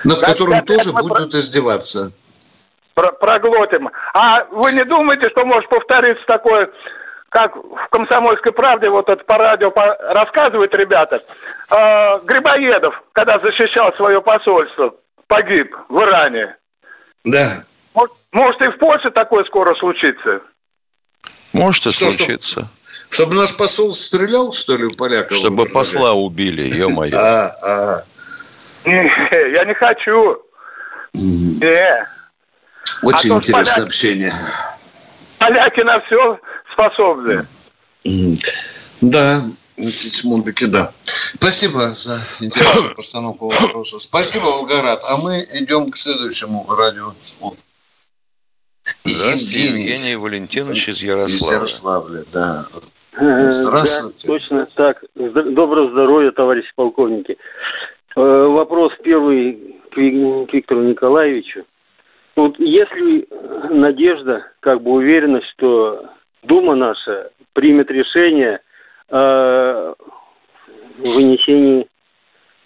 Над 0.04 0.18
которым 0.20 0.64
тоже 0.64 0.92
будут 0.92 1.34
издеваться 1.34 2.12
про 2.96 3.12
проглотим. 3.12 3.90
А 4.14 4.44
вы 4.50 4.72
не 4.72 4.84
думаете, 4.84 5.28
что 5.30 5.44
может 5.44 5.68
повториться 5.68 6.24
такое, 6.26 6.70
как 7.36 7.54
в 7.54 7.88
«Комсомольской 7.90 8.52
правде», 8.52 8.88
вот 8.88 9.10
это 9.10 9.22
по 9.24 9.36
радио 9.36 9.70
по, 9.70 9.82
рассказывают 9.82 10.74
ребята, 10.74 11.16
э, 11.70 12.20
Грибоедов, 12.24 12.94
когда 13.12 13.38
защищал 13.40 13.92
свое 13.96 14.22
посольство, 14.22 14.94
погиб 15.26 15.76
в 15.90 16.00
Иране. 16.00 16.56
Да. 17.24 17.46
Может, 17.92 18.14
может 18.32 18.62
и 18.62 18.68
в 18.68 18.78
Польше 18.78 19.10
такое 19.10 19.44
скоро 19.44 19.74
случится? 19.74 20.40
Может 21.52 21.86
и 21.86 21.90
что, 21.90 22.10
случится. 22.10 22.62
Что, 22.62 23.14
чтобы 23.14 23.34
наш 23.34 23.54
посол 23.58 23.92
стрелял, 23.92 24.54
что 24.54 24.78
ли, 24.78 24.84
у 24.84 24.92
поляков? 24.92 25.36
Чтобы 25.36 25.66
посла 25.66 26.14
убили, 26.14 26.74
ё-моё. 26.74 27.18
А, 27.18 27.52
а. 27.62 28.02
Я 28.86 29.64
не 29.66 29.74
хочу. 29.74 30.42
Не. 31.12 32.06
Очень 33.02 33.32
а 33.32 33.36
интересное 33.36 33.74
поляки, 33.74 33.88
общение. 33.88 34.32
Поляки 35.38 35.80
на 35.82 36.00
все 36.00 36.40
способны. 36.76 37.46
Да, 39.00 39.42
Мундыки, 40.24 40.66
да. 40.66 40.92
Спасибо 41.02 41.92
за 41.92 42.18
интересную 42.40 42.94
постановку 42.96 43.50
вопроса. 43.50 43.98
Спасибо, 43.98 44.44
Волгоград. 44.44 45.02
А 45.08 45.16
мы 45.18 45.46
идем 45.52 45.90
к 45.90 45.96
следующему 45.96 46.66
радио. 46.68 47.12
Евгений. 49.04 49.82
Евгений 49.82 50.16
Валентинович 50.16 50.88
из 50.88 51.02
Ярославля. 51.02 51.34
Из 51.34 51.50
Ярославля, 51.50 52.24
да. 52.32 52.64
Э, 53.18 53.50
Здравствуйте. 53.50 54.26
Да, 54.26 54.32
точно 54.32 54.66
так. 54.74 55.04
Доброго 55.14 55.90
здоровья, 55.90 56.30
товарищи 56.30 56.70
полковники. 56.74 57.36
Э, 58.16 58.20
вопрос 58.20 58.92
первый 59.02 59.76
к 59.90 59.96
Виктору 59.96 60.84
Николаевичу. 60.84 61.64
Вот 62.36 62.58
если 62.58 63.26
надежда, 63.70 64.46
как 64.60 64.82
бы 64.82 64.92
уверенность, 64.92 65.46
что 65.56 66.10
Дума 66.46 66.76
наша 66.76 67.30
примет 67.54 67.90
решение 67.90 68.60
о 69.10 69.94
вынесении 70.98 71.86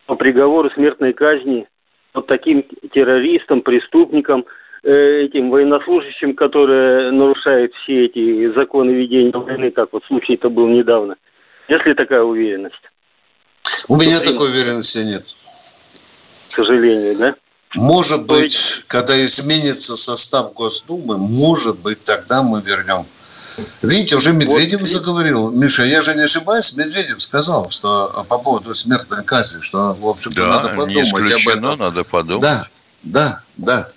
по 0.07 0.17
приговору 0.17 0.71
смертной 0.71 1.13
казни 1.13 1.67
вот 2.13 2.27
таким 2.27 2.65
террористам, 2.93 3.63
преступникам, 3.63 4.45
э, 4.83 5.23
этим 5.25 5.51
военнослужащим, 5.51 6.35
которые 6.35 7.11
нарушают 7.13 7.73
все 7.83 8.07
эти 8.07 8.53
законы 8.55 8.91
ведения 8.91 9.31
войны, 9.33 9.71
как 9.71 9.93
вот 9.93 10.05
случай-то 10.05 10.51
был 10.51 10.69
недавно. 10.69 11.17
Если 11.69 11.95
такая 11.95 12.23
уверенность? 12.23 12.75
У 13.89 13.97
меня 13.97 14.21
такой 14.21 14.51
уверенности 14.51 14.99
нет. 14.99 15.23
К 15.23 16.53
сожалению, 16.53 17.17
да? 17.17 17.35
Может 17.77 18.27
быть, 18.27 18.53
есть... 18.53 18.85
когда 18.89 19.25
изменится 19.25 19.97
состав 19.97 20.53
Госдумы, 20.53 21.17
может 21.17 21.79
быть, 21.79 22.03
тогда 22.05 22.43
мы 22.43 22.61
вернем. 22.61 23.07
Видите, 23.83 24.17
уже 24.17 24.33
Медведев 24.33 24.81
вот. 24.81 24.89
заговорил. 24.89 25.51
Миша, 25.51 25.85
я 25.85 26.01
же 26.01 26.15
не 26.15 26.23
ошибаюсь, 26.23 26.77
Медведев 26.77 27.21
сказал, 27.21 27.71
что 27.71 28.25
по 28.29 28.39
поводу 28.39 28.75
смертной 28.75 29.25
казни, 29.25 29.61
что, 29.61 29.95
в 29.95 30.07
общем-то, 30.07 30.41
да, 30.41 30.49
надо 30.49 30.69
подумать 30.71 31.13
не 31.13 31.33
об 31.33 31.59
этом. 31.59 31.79
надо 31.79 32.05
подумать. 32.05 32.43
Да, 32.43 32.69
да, 33.03 33.41
да. 33.57 33.89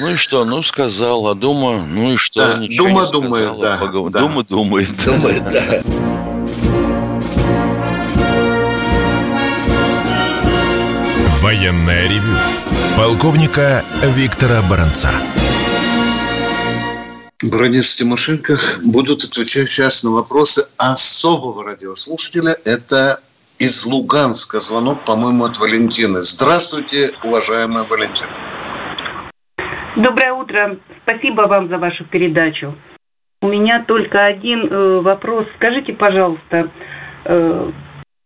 Ну 0.00 0.10
и 0.10 0.16
что? 0.16 0.44
Ну, 0.44 0.62
сказал, 0.62 1.26
а 1.28 1.34
Дума, 1.34 1.84
ну 1.84 2.12
и 2.12 2.16
что? 2.16 2.40
Да, 2.40 2.66
Дума 2.76 3.10
думает, 3.10 3.58
да, 3.60 3.78
да. 3.78 4.20
Дума 4.20 4.44
думает. 4.44 4.90
Думает, 5.04 5.42
да. 5.48 5.82
Военная 11.40 12.08
ревю 12.08 12.36
полковника 12.96 13.84
Виктора 14.14 14.62
Баранца. 14.62 15.10
Бронис 17.50 17.96
Тимошенко 17.96 18.54
будут 18.86 19.24
отвечать 19.24 19.68
сейчас 19.68 20.04
на 20.04 20.12
вопросы 20.12 20.62
особого 20.78 21.64
радиослушателя. 21.64 22.54
Это 22.64 23.18
из 23.58 23.84
Луганска. 23.84 24.60
Звонок, 24.60 25.04
по-моему, 25.04 25.44
от 25.44 25.58
Валентины. 25.58 26.22
Здравствуйте, 26.22 27.10
уважаемая 27.24 27.82
Валентина. 27.82 28.30
Доброе 29.96 30.32
утро. 30.34 30.78
Спасибо 31.02 31.42
вам 31.42 31.68
за 31.68 31.78
вашу 31.78 32.04
передачу. 32.04 32.76
У 33.40 33.48
меня 33.48 33.84
только 33.88 34.24
один 34.24 34.68
э, 34.70 35.00
вопрос. 35.00 35.46
Скажите, 35.56 35.94
пожалуйста, 35.94 36.70
э, 37.24 37.70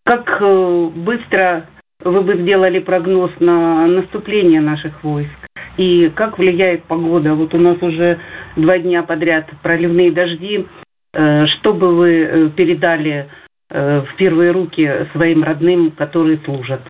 как 0.05 0.42
э, 0.42 0.90
быстро 0.94 1.67
вы 2.04 2.21
бы 2.21 2.37
сделали 2.42 2.81
прогноз 2.81 3.31
на 3.40 3.87
наступление 3.87 4.60
наших 4.60 5.02
войск? 5.02 5.31
И 5.79 6.10
как 6.10 6.38
влияет 6.38 6.85
погода? 6.85 7.35
Вот 7.35 7.54
у 7.54 7.58
нас 7.58 7.77
уже 7.83 8.21
два 8.57 8.79
дня 8.79 9.02
подряд 9.02 9.46
проливные 9.63 10.13
дожди. 10.13 10.67
Э, 11.13 11.46
что 11.46 11.73
бы 11.73 11.94
вы 11.94 12.11
э, 12.11 12.50
передали 12.50 13.31
э, 13.71 14.00
в 14.00 14.17
первые 14.17 14.50
руки 14.50 14.88
своим 15.13 15.44
родным, 15.44 15.92
которые 15.92 16.40
служат. 16.44 16.83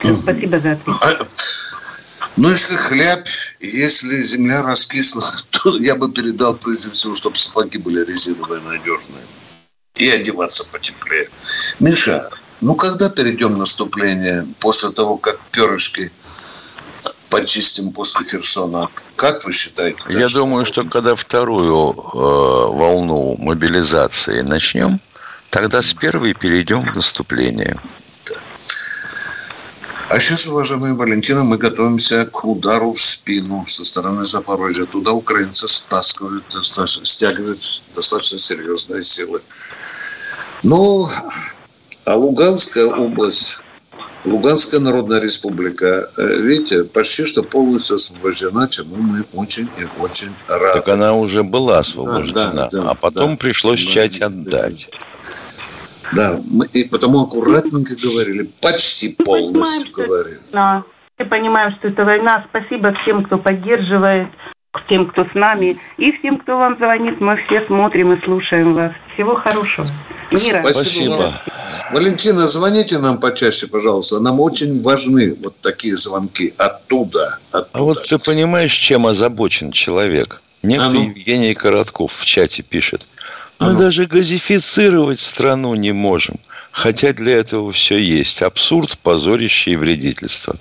Спасибо 0.00 0.56
за 0.56 0.72
ответ. 0.72 0.96
А, 1.02 1.12
ну, 2.36 2.50
если 2.50 2.76
хляб, 2.76 3.20
если 3.60 4.22
земля 4.22 4.62
раскисла, 4.62 5.22
то 5.50 5.76
я 5.78 5.96
бы 5.96 6.12
передал 6.12 6.56
прежде 6.56 6.90
всего, 6.90 7.14
чтобы 7.14 7.36
сапоги 7.36 7.78
были 7.78 8.04
резиновые, 8.04 8.60
надежные. 8.62 9.24
И 9.96 10.08
одеваться 10.08 10.70
потеплее. 10.70 11.26
Миша, 11.80 12.30
ну 12.60 12.74
когда 12.74 13.10
перейдем 13.10 13.58
наступление 13.58 14.46
после 14.60 14.90
того, 14.90 15.16
как 15.18 15.38
перышки 15.50 16.12
почистим 17.30 17.92
после 17.92 18.26
Херсона. 18.26 18.88
Как 19.16 19.44
вы 19.44 19.52
считаете? 19.52 20.02
Я 20.10 20.28
думаю, 20.28 20.64
что 20.66 20.84
когда 20.84 21.14
вторую 21.14 21.92
э, 21.92 22.16
волну 22.16 23.36
мобилизации 23.38 24.42
начнем, 24.42 25.00
тогда 25.50 25.80
с 25.80 25.94
первой 25.94 26.34
перейдем 26.34 26.82
к 26.82 26.94
наступлению. 26.94 27.80
А 30.08 30.18
сейчас, 30.18 30.48
уважаемые 30.48 30.94
Валентина, 30.94 31.44
мы 31.44 31.56
готовимся 31.56 32.26
к 32.26 32.44
удару 32.44 32.92
в 32.92 33.00
спину 33.00 33.64
со 33.68 33.84
стороны 33.84 34.24
Запорожья. 34.24 34.84
Туда 34.84 35.12
украинцы 35.12 35.68
стаскивают, 35.68 36.44
стягивают 37.04 37.82
достаточно 37.94 38.38
серьезные 38.38 39.02
силы. 39.02 39.40
Ну, 40.64 41.08
а 42.06 42.16
Луганская 42.16 42.86
область 42.86 43.60
Луганская 44.24 44.80
Народная 44.80 45.20
Республика, 45.20 46.10
э, 46.16 46.36
видите, 46.40 46.84
почти 46.84 47.24
что 47.24 47.42
полностью 47.42 47.96
освобождена, 47.96 48.68
чему 48.68 48.96
мы 48.96 49.24
очень 49.34 49.68
и 49.78 50.02
очень 50.02 50.30
рады. 50.46 50.80
Так 50.80 50.88
она 50.88 51.14
уже 51.14 51.42
была 51.42 51.78
освобождена, 51.78 52.52
да, 52.52 52.68
да, 52.70 52.90
а 52.90 52.94
потом 52.94 53.32
да, 53.32 53.36
пришлось 53.36 53.84
да, 53.86 53.92
часть 53.92 54.20
отдать. 54.20 54.90
Да, 56.12 56.38
мы 56.50 56.66
и 56.66 56.84
потому 56.84 57.22
аккуратненько 57.22 57.94
говорили, 57.96 58.50
почти 58.60 59.14
полностью 59.14 59.92
говорили. 59.92 60.38
Да, 60.52 60.84
мы 61.18 61.24
понимаем, 61.26 61.74
что 61.78 61.88
это 61.88 62.04
война. 62.04 62.44
Спасибо 62.50 62.92
всем, 63.02 63.24
кто 63.24 63.38
поддерживает 63.38 64.28
тем, 64.90 65.06
кто 65.06 65.24
с 65.24 65.34
нами, 65.34 65.76
и 65.96 66.12
всем, 66.18 66.38
кто 66.38 66.58
вам 66.58 66.76
звонит. 66.76 67.20
Мы 67.20 67.36
все 67.46 67.64
смотрим 67.66 68.12
и 68.12 68.24
слушаем 68.24 68.74
вас. 68.74 68.92
Всего 69.14 69.36
хорошего. 69.36 69.86
Мира. 70.30 70.60
Спасибо. 70.60 70.72
Спасибо. 70.72 71.32
Валентина, 71.92 72.46
звоните 72.46 72.98
нам 72.98 73.18
почаще, 73.18 73.66
пожалуйста. 73.66 74.20
Нам 74.20 74.40
очень 74.40 74.82
важны 74.82 75.36
вот 75.42 75.56
такие 75.60 75.96
звонки 75.96 76.52
оттуда. 76.58 77.38
оттуда. 77.52 77.68
А 77.72 77.82
вот 77.82 78.04
ты 78.04 78.18
понимаешь, 78.18 78.72
чем 78.72 79.06
озабочен 79.06 79.72
человек? 79.72 80.42
Некто 80.62 80.86
а 80.86 80.90
ну? 80.90 81.04
Евгений 81.04 81.54
Коротков 81.54 82.12
в 82.12 82.24
чате 82.24 82.62
пишет. 82.62 83.08
Мы 83.58 83.68
а 83.68 83.72
ну? 83.72 83.78
даже 83.78 84.06
газифицировать 84.06 85.20
страну 85.20 85.74
не 85.74 85.92
можем. 85.92 86.36
Хотя 86.72 87.12
для 87.12 87.38
этого 87.38 87.72
все 87.72 87.98
есть. 87.98 88.42
Абсурд, 88.42 88.98
позорище 88.98 89.72
и 89.72 89.76
вредительство. 89.76 90.54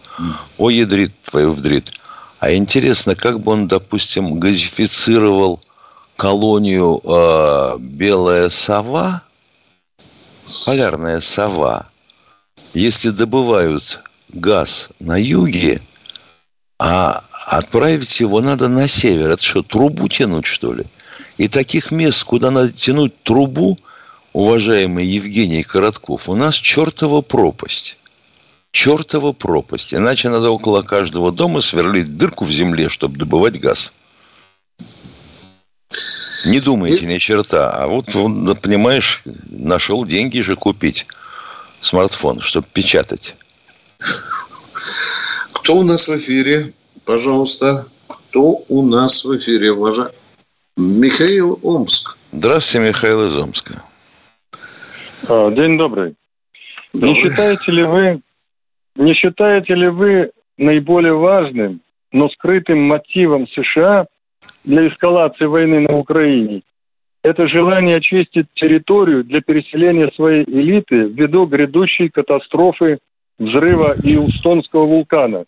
О, 0.57 0.71
ядрит 0.71 1.11
твою 1.21 1.51
вдрит. 1.51 1.91
А 2.39 2.53
интересно, 2.53 3.15
как 3.15 3.41
бы 3.41 3.51
он, 3.51 3.67
допустим, 3.67 4.39
газифицировал 4.39 5.59
колонию 6.15 7.01
э, 7.03 7.77
белая 7.79 8.49
сова, 8.49 9.23
полярная 10.65 11.19
сова, 11.19 11.89
если 12.73 13.09
добывают 13.09 13.99
газ 14.29 14.89
на 14.99 15.17
юге, 15.21 15.81
а 16.77 17.23
отправить 17.47 18.21
его 18.21 18.41
надо 18.41 18.69
на 18.69 18.87
север. 18.87 19.31
Это 19.31 19.43
что, 19.43 19.61
трубу 19.61 20.07
тянуть, 20.07 20.45
что 20.45 20.73
ли? 20.73 20.85
И 21.37 21.49
таких 21.49 21.91
мест, 21.91 22.23
куда 22.23 22.51
надо 22.51 22.71
тянуть 22.71 23.21
трубу, 23.23 23.77
уважаемый 24.31 25.05
Евгений 25.05 25.63
Коротков, 25.63 26.29
у 26.29 26.35
нас 26.35 26.55
чертова 26.55 27.21
пропасть 27.21 27.97
чертова 28.71 29.33
пропасть. 29.33 29.93
Иначе 29.93 30.29
надо 30.29 30.49
около 30.49 30.81
каждого 30.81 31.31
дома 31.31 31.61
сверлить 31.61 32.17
дырку 32.17 32.45
в 32.45 32.51
земле, 32.51 32.89
чтобы 32.89 33.17
добывать 33.17 33.59
газ. 33.59 33.93
Не 36.45 36.59
думайте 36.59 37.05
ни 37.05 37.17
черта. 37.17 37.71
А 37.71 37.87
вот 37.87 38.15
он, 38.15 38.55
понимаешь, 38.55 39.23
нашел 39.49 40.05
деньги 40.05 40.39
же 40.39 40.55
купить 40.55 41.05
смартфон, 41.81 42.41
чтобы 42.41 42.67
печатать. 42.71 43.35
Кто 45.53 45.77
у 45.77 45.83
нас 45.83 46.07
в 46.07 46.17
эфире? 46.17 46.73
Пожалуйста. 47.05 47.85
Кто 48.07 48.63
у 48.67 48.87
нас 48.87 49.25
в 49.25 49.35
эфире? 49.37 49.71
Уважа... 49.71 50.11
Михаил 50.77 51.59
Омск. 51.61 52.17
Здравствуйте, 52.31 52.87
Михаил 52.87 53.27
из 53.27 53.35
Омска. 53.35 53.83
А, 55.27 55.51
день 55.51 55.77
добрый. 55.77 56.15
добрый. 56.93 57.13
Не 57.13 57.21
считаете 57.21 57.71
ли 57.71 57.83
вы 57.83 58.21
не 58.99 59.13
считаете 59.15 59.73
ли 59.73 59.87
вы 59.87 60.31
наиболее 60.57 61.13
важным, 61.13 61.81
но 62.11 62.29
скрытым 62.29 62.83
мотивом 62.83 63.47
США 63.47 64.05
для 64.63 64.87
эскалации 64.87 65.45
войны 65.45 65.79
на 65.79 65.97
Украине 65.97 66.61
это 67.23 67.47
желание 67.47 67.97
очистить 67.97 68.47
территорию 68.55 69.23
для 69.23 69.41
переселения 69.41 70.11
своей 70.15 70.43
элиты 70.43 70.95
ввиду 70.95 71.45
грядущей 71.45 72.09
катастрофы 72.09 72.99
взрыва 73.37 73.95
Иустонского 74.03 74.85
вулкана. 74.85 75.45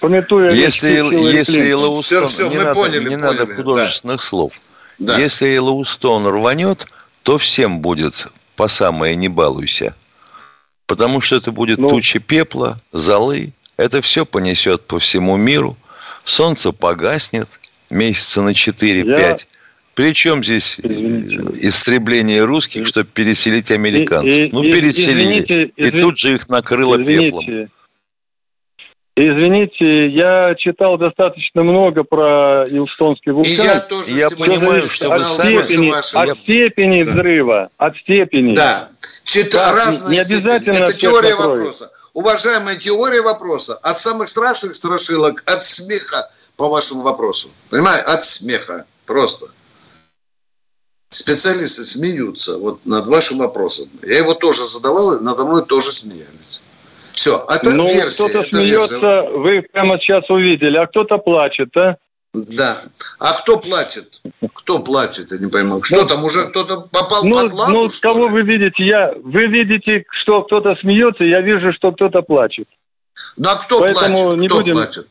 Пометуя 0.00 0.50
если 0.50 0.88
если 0.88 1.62
Йеллоустон, 1.62 2.26
все, 2.26 2.26
все, 2.26 2.48
не, 2.48 2.56
надо, 2.56 2.74
поняли, 2.74 2.98
не 2.98 3.16
поняли, 3.16 3.20
надо 3.20 3.46
художественных 3.46 4.16
да. 4.16 4.22
слов. 4.22 4.60
Да. 4.98 5.18
Если 5.18 5.46
Йеллоустон 5.46 6.26
рванет, 6.26 6.86
то 7.22 7.38
всем 7.38 7.80
будет 7.80 8.26
по 8.56 8.66
самое 8.66 9.14
не 9.14 9.28
балуйся. 9.28 9.94
Потому 10.86 11.20
что 11.20 11.36
это 11.36 11.52
будет 11.52 11.78
ну, 11.78 11.88
тучи 11.88 12.18
пепла, 12.18 12.78
золы. 12.92 13.52
Это 13.76 14.00
все 14.00 14.24
понесет 14.24 14.82
по 14.82 14.98
всему 14.98 15.36
миру. 15.36 15.76
Солнце 16.24 16.72
погаснет 16.72 17.60
месяца 17.90 18.42
на 18.42 18.50
4-5. 18.50 19.04
Я... 19.04 19.36
Причем 19.94 20.44
здесь 20.44 20.78
извините. 20.78 21.66
истребление 21.66 22.44
русских, 22.44 22.86
чтобы 22.86 23.06
переселить 23.06 23.70
американцев? 23.70 24.36
И, 24.36 24.46
и, 24.46 24.52
ну, 24.52 24.62
переселили. 24.62 25.38
Извините, 25.38 25.54
извините, 25.54 25.72
и 25.76 26.00
тут 26.00 26.18
же 26.18 26.34
их 26.34 26.48
накрыло 26.48 26.96
извините. 26.96 27.24
пеплом. 27.24 27.68
Извините, 29.18 30.08
я 30.08 30.54
читал 30.58 30.98
достаточно 30.98 31.62
много 31.62 32.04
про 32.04 32.64
Илстонский 32.64 33.32
вулкан. 33.32 33.50
И 33.50 33.56
я 33.56 33.80
тоже 33.80 34.10
я 34.10 34.28
понимаю, 34.28 34.90
что 34.90 35.08
вы 35.08 35.24
сами... 35.24 35.64
Степени, 35.64 35.90
от 36.30 36.38
степени 36.40 37.02
да. 37.02 37.12
взрыва, 37.12 37.68
от 37.78 37.96
степени. 37.96 38.54
Да, 38.54 38.90
Чита... 39.26 39.72
разные 39.72 40.12
не 40.12 40.18
обязательно 40.20 40.84
Это 40.84 40.92
теория 40.92 41.34
вопроса. 41.34 41.90
Уважаемая 42.14 42.76
теория 42.76 43.20
вопроса. 43.22 43.74
От 43.82 43.98
самых 43.98 44.28
страшных 44.28 44.76
страшилок, 44.76 45.42
от 45.46 45.62
смеха 45.62 46.30
по 46.56 46.68
вашему 46.68 47.02
вопросу. 47.02 47.50
Понимаете? 47.68 48.04
От 48.04 48.24
смеха. 48.24 48.86
Просто. 49.04 49.46
Специалисты 51.10 51.84
смеются 51.84 52.58
вот 52.58 52.86
над 52.86 53.08
вашим 53.08 53.38
вопросом. 53.38 53.88
Я 54.02 54.18
его 54.18 54.34
тоже 54.34 54.64
задавал, 54.64 55.14
и 55.14 55.22
надо 55.22 55.44
мной 55.44 55.64
тоже 55.64 55.90
смеялись. 55.92 56.62
Все, 57.12 57.44
это 57.48 57.70
ну, 57.70 57.86
версия. 57.86 58.28
кто-то 58.28 58.48
смеется, 58.48 58.98
версия. 58.98 59.38
вы 59.38 59.62
прямо 59.62 59.98
сейчас 59.98 60.28
увидели, 60.30 60.76
а 60.76 60.86
кто-то 60.86 61.18
плачет, 61.18 61.76
а? 61.76 61.96
Да. 62.48 62.76
А 63.18 63.32
кто 63.32 63.58
плачет? 63.58 64.20
Кто 64.52 64.78
плачет, 64.78 65.32
я 65.32 65.38
не 65.38 65.46
пойму. 65.46 65.82
Что 65.82 66.02
ну, 66.02 66.06
там, 66.06 66.24
уже 66.24 66.46
кто-то 66.48 66.80
попал 66.92 67.24
ну, 67.24 67.34
под 67.34 67.52
лаву? 67.52 67.72
Ну, 67.72 67.88
кого 68.02 68.26
ли? 68.26 68.32
вы 68.32 68.42
видите? 68.42 68.84
Я, 68.84 69.12
вы 69.22 69.46
видите, 69.46 70.04
что 70.22 70.42
кто-то 70.42 70.76
смеется, 70.80 71.24
я 71.24 71.40
вижу, 71.40 71.72
что 71.72 71.92
кто-то 71.92 72.22
плачет. 72.22 72.68
Ну, 73.36 73.48
а 73.48 73.56
кто 73.56 73.80
Поэтому 73.80 74.16
плачет? 74.16 74.40
Не 74.40 74.48
кто 74.48 74.56
будем... 74.58 74.74
плачет? 74.74 75.08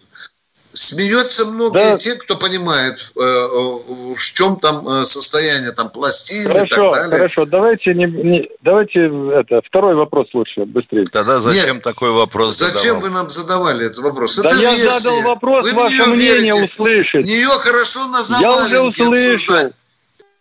Смеется 0.76 1.46
много 1.46 1.74
да. 1.74 1.98
те, 1.98 2.16
кто 2.16 2.36
понимает, 2.36 3.00
э, 3.16 3.20
в 3.20 4.18
чем 4.18 4.58
там 4.58 4.86
э, 4.88 5.06
состояние 5.06 5.72
там 5.72 5.90
пластины 5.90 6.50
хорошо, 6.54 6.66
и 6.66 6.70
так 6.70 6.92
далее. 6.92 7.18
Хорошо, 7.18 7.46
давайте 7.46 7.94
не, 7.94 8.06
не 8.06 8.50
давайте 8.62 9.10
это 9.40 9.62
второй 9.66 9.96
вопрос 9.96 10.28
лучше 10.34 10.66
быстрее. 10.66 11.06
Тогда 11.06 11.40
зачем 11.40 11.76
Нет, 11.76 11.84
такой 11.84 12.12
вопрос? 12.12 12.58
Зачем 12.58 12.96
задавал? 12.96 13.02
вы 13.02 13.10
нам 13.10 13.30
задавали 13.30 13.86
этот 13.86 14.00
вопрос? 14.00 14.36
Да 14.38 14.50
это 14.50 14.62
я 14.62 14.70
версия. 14.70 15.00
задал 15.00 15.22
вопрос, 15.22 15.64
вы 15.64 15.74
ваше 15.74 16.06
мнение 16.08 16.54
верите. 16.54 16.74
услышать. 16.74 17.26
Нее 17.26 17.48
хорошо 17.48 18.08
назвали. 18.08 18.42
Я 18.42 18.52
уже 18.52 18.82
услышал. 18.82 19.72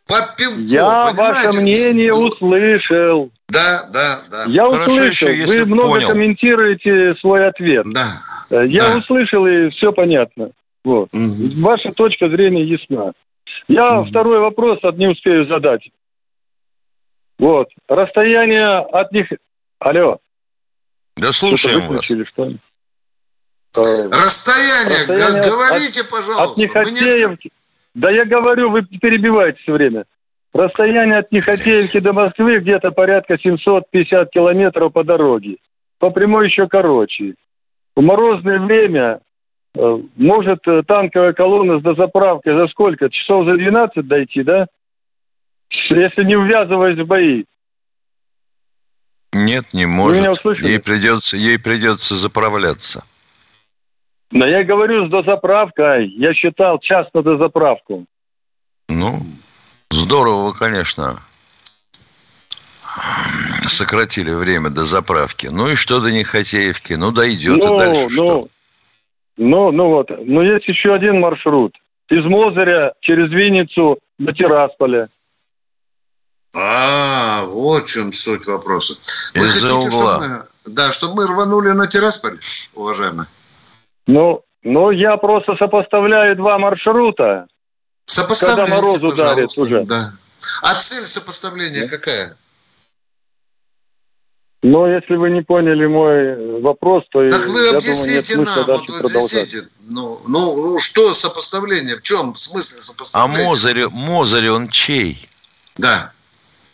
Под 0.07 0.37
пивко, 0.37 0.61
Я 0.61 1.13
ваше 1.13 1.53
мнение 1.61 2.13
услышал. 2.13 3.31
Да, 3.49 3.85
да, 3.93 4.21
да. 4.31 4.45
Я 4.49 4.69
Хорошо 4.69 4.91
услышал. 4.93 5.29
Еще, 5.29 5.47
Вы 5.47 5.67
много 5.67 5.89
понял. 5.95 6.09
комментируете 6.09 7.15
свой 7.21 7.47
ответ. 7.47 7.87
Да. 7.93 8.21
Э, 8.55 8.67
я 8.67 8.91
да. 8.91 8.99
услышал, 8.99 9.47
и 9.47 9.71
все 9.71 9.93
понятно. 9.93 10.51
Вот. 10.85 11.09
Угу. 11.13 11.63
Ваша 11.63 11.93
точка 11.93 12.29
зрения 12.29 12.65
ясна. 12.65 13.13
Я 13.67 14.01
угу. 14.01 14.09
второй 14.09 14.39
вопрос 14.39 14.79
не 14.95 15.09
успею 15.09 15.47
задать. 15.47 15.91
Вот. 17.39 17.69
Расстояние 17.89 18.67
от 18.67 19.11
них... 19.13 19.27
Алло. 19.81 20.19
Да 21.17 21.33
слушаем 21.33 21.81
вас. 21.81 22.05
Что 22.05 22.45
ли? 22.45 22.59
Расстояние, 23.75 24.99
Расстояние 24.99 25.43
говорите, 25.43 26.01
от, 26.03 26.11
пожалуйста. 26.11 26.45
От 26.45 26.57
Нехотеев... 26.57 27.39
Да 27.95 28.11
я 28.13 28.25
говорю, 28.25 28.71
вы 28.71 28.83
перебиваете 28.83 29.59
все 29.63 29.73
время. 29.73 30.05
Расстояние 30.53 31.19
от 31.19 31.33
Нехотеевки 31.33 31.99
до 31.99 32.13
Москвы 32.13 32.59
где-то 32.59 32.93
порядка 32.93 33.37
750 33.37 34.31
километров 34.31 34.93
по 34.93 35.03
дороге. 35.03 35.57
По 35.99 36.11
прямой 36.11 36.47
еще 36.47 36.69
короче. 36.69 37.35
В 37.97 38.03
морозное 38.03 38.59
время 38.59 39.21
э, 39.75 39.99
может 40.17 40.67
э, 40.67 40.83
танковая 40.87 41.33
колонна 41.33 41.79
с 41.79 41.83
дозаправкой 41.83 42.55
за 42.55 42.69
сколько? 42.69 43.09
Часов 43.09 43.47
за 43.47 43.55
12 43.55 44.07
дойти, 44.07 44.43
да? 44.43 44.67
Если 45.91 46.25
не 46.25 46.37
ввязываясь 46.37 46.99
в 46.99 47.07
бои. 47.07 47.45
Нет, 49.33 49.73
не 49.73 49.87
может. 49.87 50.23
Ей 50.63 50.81
придется, 50.81 51.37
ей 51.37 51.59
придется 51.59 52.15
заправляться. 52.15 53.05
Да 54.31 54.49
я 54.49 54.65
говорю 54.65 55.07
с 55.07 55.11
дозаправкой. 55.11 56.09
Я 56.09 56.35
считал 56.35 56.79
час 56.79 57.09
на 57.15 57.23
дозаправку. 57.23 58.07
Ну, 58.89 59.19
здорово, 59.91 60.53
конечно. 60.53 61.21
Сократили 63.63 64.33
время 64.33 64.71
до 64.71 64.85
заправки. 64.85 65.49
Ну 65.51 65.69
и 65.69 65.75
что 65.75 66.01
до 66.01 66.11
Нехотеевки? 66.11 66.95
Ну, 66.95 67.11
дойдет, 67.11 67.63
ну, 67.63 67.75
и 67.75 67.79
дальше 67.79 68.03
ну, 68.03 68.11
что? 68.11 68.43
Ну, 69.37 69.73
ну 69.73 69.89
вот. 69.89 70.11
Но 70.25 70.43
есть 70.43 70.67
еще 70.69 70.95
один 70.95 71.21
маршрут. 71.21 71.75
Из 72.09 72.25
Мозыря 72.25 72.95
через 73.01 73.31
Винницу 73.31 73.99
до 74.19 74.33
Тирасполя. 74.33 75.09
А, 76.55 77.45
вот 77.47 77.85
в 77.85 77.93
чем 77.93 78.13
суть 78.13 78.47
вопроса. 78.47 78.95
Вы 79.35 79.47
Из-за 79.47 79.67
хотите, 79.67 79.97
угла. 79.97 80.21
Чтобы 80.21 80.29
мы, 80.29 80.73
да, 80.73 80.93
чтобы 80.93 81.15
мы 81.17 81.27
рванули 81.27 81.71
на 81.71 81.89
Тирасполь, 81.89 82.39
уважаемые? 82.75 83.27
Ну, 84.07 84.43
ну, 84.63 84.91
я 84.91 85.17
просто 85.17 85.57
сопоставляю 85.57 86.37
два 86.37 86.59
маршрута. 86.59 87.49
Когда 88.07 88.67
мороз 88.67 89.03
ударит 89.03 89.57
уже. 89.59 89.85
Да. 89.85 90.13
А 90.63 90.75
цель 90.75 91.07
сопоставления 91.07 91.89
какая? 91.89 92.37
Но 94.65 94.87
если 94.89 95.17
вы 95.17 95.29
не 95.29 95.43
поняли 95.43 95.85
мой 95.85 96.61
вопрос, 96.63 97.05
то 97.11 97.29
так 97.29 97.47
вы 97.49 97.65
я 97.65 97.77
объясните 97.77 98.37
думаю, 98.37 98.49
нет 98.49 98.67
нам, 98.67 98.79
вот 98.79 99.05
объясните. 99.05 99.69
Ну, 99.91 100.19
ну, 100.27 100.57
ну, 100.57 100.79
что 100.81 101.13
сопоставление? 101.13 101.99
В 101.99 102.03
чем 102.03 102.35
смысл 102.35 102.81
сопоставления? 102.81 103.45
А 103.45 103.47
Мозырь, 103.47 103.89
Мозырь 103.91 104.49
он 104.49 104.69
чей? 104.69 105.29
Да. 105.77 106.13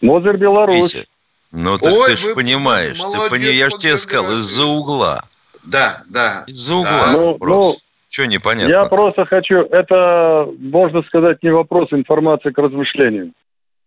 Мозырь 0.01 0.37
Беларусь. 0.37 0.95
Витя, 0.95 1.09
ну 1.51 1.79
так 1.79 1.93
Ой, 1.93 2.11
ты 2.11 2.17
же 2.17 2.35
понимаешь, 2.37 2.97
молодец, 2.97 3.25
ты 3.25 3.31
пони... 3.31 3.45
я 3.47 3.71
же 3.71 3.77
тебе 3.77 3.99
сказал, 3.99 4.37
из-за 4.37 4.67
угла. 4.67 5.25
Да, 5.65 6.05
да. 6.09 6.45
Из-за 6.47 6.77
угла 6.77 7.07
да. 7.07 7.13
ну, 7.13 7.37
Ну, 7.41 7.77
что 8.09 8.25
непонятно? 8.25 8.73
Я 8.73 8.85
просто 8.85 9.25
хочу, 9.25 9.63
это, 9.63 10.49
можно 10.61 11.03
сказать, 11.03 11.43
не 11.43 11.51
вопрос 11.51 11.89
информации 11.91 12.51
к 12.51 12.59
размышлению. 12.59 13.33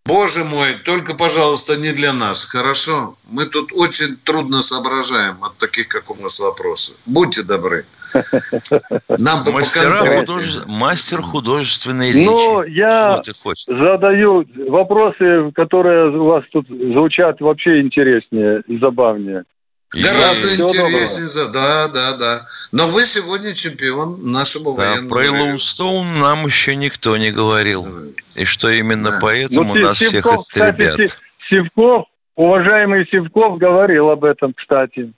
Боже 0.05 0.43
мой, 0.43 0.73
только, 0.83 1.13
пожалуйста, 1.15 1.77
не 1.77 1.93
для 1.93 2.11
нас, 2.11 2.43
хорошо? 2.43 3.15
Мы 3.31 3.45
тут 3.45 3.71
очень 3.73 4.17
трудно 4.17 4.61
соображаем 4.61 5.35
от 5.41 5.57
таких, 5.57 5.87
как 5.87 6.11
у 6.11 6.21
нас 6.21 6.39
вопросы. 6.41 6.93
Будьте 7.05 7.43
добры. 7.43 7.85
Нам 9.07 9.43
бы 9.45 9.51
художе... 9.53 10.61
Мастер 10.67 11.21
художественной 11.21 12.11
речи. 12.11 12.25
Ну, 12.25 12.63
я 12.63 13.21
задаю 13.67 14.45
вопросы, 14.69 15.51
которые 15.55 16.09
у 16.09 16.25
вас 16.25 16.43
тут 16.51 16.67
звучат 16.67 17.39
вообще 17.39 17.79
интереснее 17.81 18.61
и 18.67 18.77
забавнее. 18.79 19.45
Гораздо 19.93 20.49
и 20.49 20.55
интереснее. 20.55 21.29
За... 21.29 21.47
Да, 21.47 21.87
да, 21.87 22.13
да. 22.13 22.47
Но 22.71 22.87
вы 22.87 23.03
сегодня 23.03 23.53
чемпион 23.53 24.17
нашего 24.23 24.75
да, 24.75 24.91
военного. 24.91 25.09
Про 25.09 25.23
Йеллоустоун 25.23 26.19
нам 26.19 26.45
еще 26.45 26.75
никто 26.75 27.15
не 27.17 27.31
говорил. 27.31 27.87
И 28.35 28.45
что 28.45 28.69
именно 28.69 29.11
да. 29.11 29.19
поэтому 29.21 29.75
ну, 29.75 29.81
нас 29.81 29.99
Сивков, 29.99 30.39
всех 30.39 30.69
истребят. 30.69 30.99
Кстати, 30.99 31.13
Сивков, 31.49 32.05
уважаемый 32.35 33.07
Сивков 33.09 33.57
говорил 33.57 34.09
об 34.09 34.23
этом, 34.23 34.53
кстати. 34.53 35.13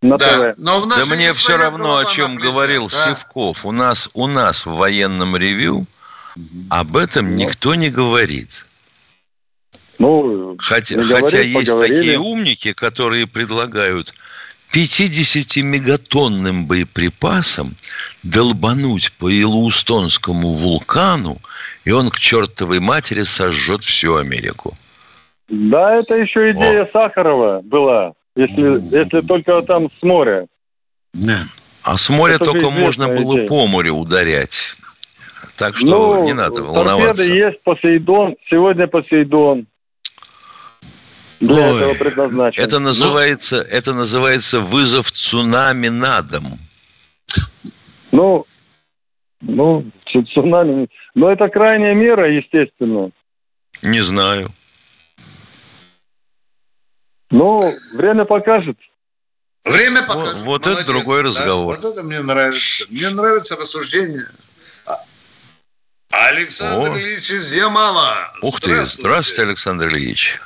На 0.00 0.16
да, 0.18 0.52
ТВ. 0.52 0.58
но 0.58 0.82
у 0.82 0.86
нас 0.86 1.08
да 1.08 1.14
мне 1.14 1.30
все 1.30 1.56
равно, 1.56 1.96
о 1.96 2.04
чем 2.04 2.36
говорил 2.36 2.88
да? 2.88 3.08
Сивков. 3.08 3.64
У 3.64 3.72
нас, 3.72 4.10
у 4.12 4.26
нас 4.26 4.66
в 4.66 4.74
военном 4.74 5.36
ревю 5.36 5.86
об 6.70 6.96
этом 6.96 7.36
никто 7.36 7.74
не 7.74 7.88
говорит. 7.88 8.66
Ну, 9.98 10.56
хотя, 10.58 11.02
хотя 11.02 11.40
есть 11.40 11.70
поговорили. 11.70 11.96
такие 11.96 12.18
умники, 12.18 12.72
которые 12.72 13.26
предлагают 13.26 14.14
50-мегатонным 14.74 16.66
боеприпасом 16.66 17.74
долбануть 18.22 19.12
по 19.12 19.30
Илустонскому 19.30 20.52
вулкану, 20.52 21.38
и 21.84 21.92
он 21.92 22.10
к 22.10 22.18
чертовой 22.18 22.80
матери 22.80 23.22
сожжет 23.22 23.84
всю 23.84 24.16
Америку. 24.16 24.76
Да, 25.48 25.96
это 25.96 26.16
еще 26.16 26.50
идея 26.50 26.84
О. 26.84 26.90
Сахарова 26.92 27.60
была, 27.62 28.14
если, 28.34 28.80
если 28.96 29.20
только 29.20 29.62
там 29.62 29.88
с 29.90 30.02
моря. 30.02 30.46
А 31.84 31.98
с 31.98 32.08
моря 32.08 32.34
это 32.34 32.46
только 32.46 32.70
можно 32.70 33.08
было 33.08 33.36
идея. 33.36 33.46
по 33.46 33.66
морю 33.66 33.94
ударять. 33.94 34.74
Так 35.56 35.76
что 35.76 35.86
ну, 35.86 36.24
не 36.24 36.32
надо 36.32 36.62
волноваться. 36.62 37.22
Торпеды 37.22 37.36
есть 37.36 37.62
Посейдон, 37.62 38.36
сегодня 38.48 38.88
Посейдон. 38.88 39.66
Для 41.40 41.68
Ой, 41.68 41.76
этого 41.76 41.94
предназначен. 41.94 42.62
Это 42.62 42.78
называется, 42.78 43.56
ну, 43.56 43.76
это 43.76 43.92
называется 43.92 44.60
вызов 44.60 45.10
цунами 45.10 45.88
на 45.88 46.22
дом. 46.22 46.44
Ну, 48.12 48.46
ну, 49.40 49.90
цунами. 50.32 50.88
Но 51.14 51.30
это 51.30 51.48
крайняя 51.48 51.94
мера, 51.94 52.30
естественно. 52.30 53.10
Не 53.82 54.00
знаю. 54.00 54.52
Ну, 57.30 57.58
время 57.94 58.24
покажет. 58.24 58.78
Время 59.64 60.02
покажет. 60.02 60.34
Вот, 60.42 60.64
вот 60.64 60.66
это 60.66 60.86
другой 60.86 61.22
да? 61.22 61.28
разговор. 61.28 61.76
Вот 61.76 61.84
это 61.84 62.02
мне 62.02 62.20
нравится. 62.20 62.86
Мне 62.90 63.10
нравится 63.10 63.56
рассуждение. 63.56 64.26
Александр 66.10 66.90
О. 66.90 66.96
Ильич 66.96 67.30
из 67.30 67.54
Ямала. 67.54 68.30
Ух 68.42 68.60
ты, 68.60 68.84
здравствуйте, 68.84 69.42
Александр 69.42 69.88
Ильич. 69.88 70.38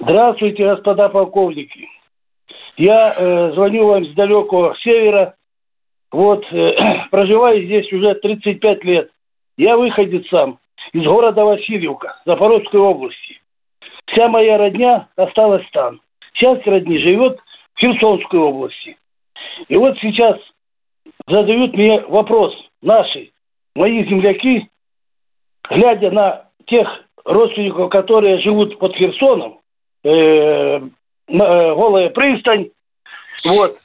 Здравствуйте, 0.00 0.64
господа 0.64 1.08
полковники. 1.08 1.88
Я 2.76 3.14
э, 3.18 3.50
звоню 3.50 3.86
вам 3.86 4.04
с 4.04 4.14
далекого 4.14 4.76
севера. 4.78 5.34
Вот, 6.12 6.44
э, 6.52 6.76
проживаю 7.10 7.64
здесь 7.64 7.92
уже 7.92 8.14
35 8.14 8.84
лет. 8.84 9.10
Я 9.56 9.76
выходец 9.76 10.24
сам 10.28 10.60
из 10.92 11.02
города 11.02 11.44
Васильевка, 11.44 12.16
Запорожской 12.24 12.78
области. 12.78 13.40
Вся 14.06 14.28
моя 14.28 14.56
родня 14.56 15.08
осталась 15.16 15.66
там. 15.72 16.00
Часть 16.34 16.64
родни 16.66 16.96
живет 16.98 17.40
в 17.74 17.80
Херсонской 17.80 18.38
области. 18.38 18.96
И 19.66 19.76
вот 19.76 19.98
сейчас 19.98 20.38
задают 21.26 21.74
мне 21.74 22.00
вопрос 22.02 22.54
наши, 22.80 23.32
мои 23.74 24.04
земляки, 24.04 24.70
глядя 25.68 26.12
на 26.12 26.44
тех 26.66 26.88
родственников, 27.24 27.90
которые 27.90 28.38
живут 28.38 28.78
под 28.78 28.94
Херсоном, 28.94 29.57
э, 30.04 30.08
э, 30.08 30.80
голая 31.28 32.10
пристань. 32.10 32.70
Вот. 33.46 33.78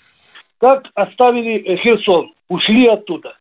Как 0.59 0.85
оставили 0.95 1.57
э, 1.59 1.77
Херсон, 1.77 2.33
ушли 2.49 2.87
оттуда. 2.87 3.37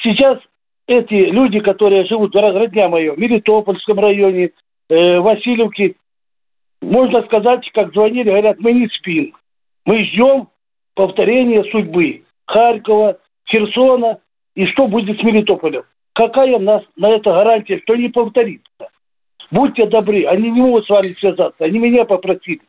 Сейчас 0.00 0.38
эти 0.86 1.14
люди, 1.14 1.60
которые 1.60 2.04
живут, 2.06 2.34
родня 2.34 2.88
моя, 2.88 3.12
в 3.12 3.18
Мелитопольском 3.18 3.98
районе, 3.98 4.50
э, 4.88 5.18
Васильевке, 5.18 5.94
можно 6.80 7.22
сказать, 7.22 7.68
как 7.72 7.92
звонили, 7.92 8.28
говорят, 8.28 8.58
мы 8.58 8.72
не 8.72 8.88
спим. 8.88 9.34
Мы 9.84 10.04
ждем 10.04 10.48
повторения 10.94 11.64
судьбы 11.70 12.24
Харькова, 12.46 13.18
Херсона 13.48 14.18
и 14.54 14.66
что 14.66 14.86
будет 14.86 15.20
с 15.20 15.22
Мелитополем. 15.22 15.84
Какая 16.14 16.56
у 16.56 16.60
нас 16.60 16.82
на 16.96 17.10
это 17.10 17.30
гарантия, 17.32 17.80
что 17.82 17.94
не 17.94 18.08
повторится? 18.08 18.88
Будьте 19.52 19.84
добры, 19.84 20.24
они 20.24 20.50
не 20.50 20.62
могут 20.62 20.86
с 20.86 20.88
вами 20.88 21.14
связаться, 21.18 21.64
они 21.64 21.78
меня 21.78 22.06
попросили. 22.06 22.62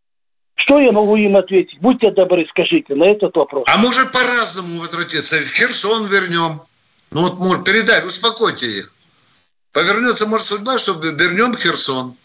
Что 0.55 0.79
я 0.79 0.91
могу 0.91 1.15
им 1.15 1.37
ответить? 1.37 1.79
Будьте 1.79 2.11
добры, 2.11 2.45
скажите 2.49 2.93
на 2.93 3.05
этот 3.05 3.35
вопрос. 3.35 3.63
А 3.67 3.77
может 3.77 4.11
по-разному 4.11 4.81
возвратиться? 4.81 5.37
В 5.37 5.47
Херсон 5.47 6.07
вернем. 6.07 6.61
Ну 7.11 7.21
вот, 7.21 7.37
может, 7.37 7.63
передай, 7.63 8.05
успокойте 8.05 8.79
их. 8.79 8.93
Повернется, 9.71 10.27
может, 10.27 10.45
судьба, 10.45 10.77
чтобы 10.77 11.11
вернем 11.11 11.55
Херсон. 11.55 12.15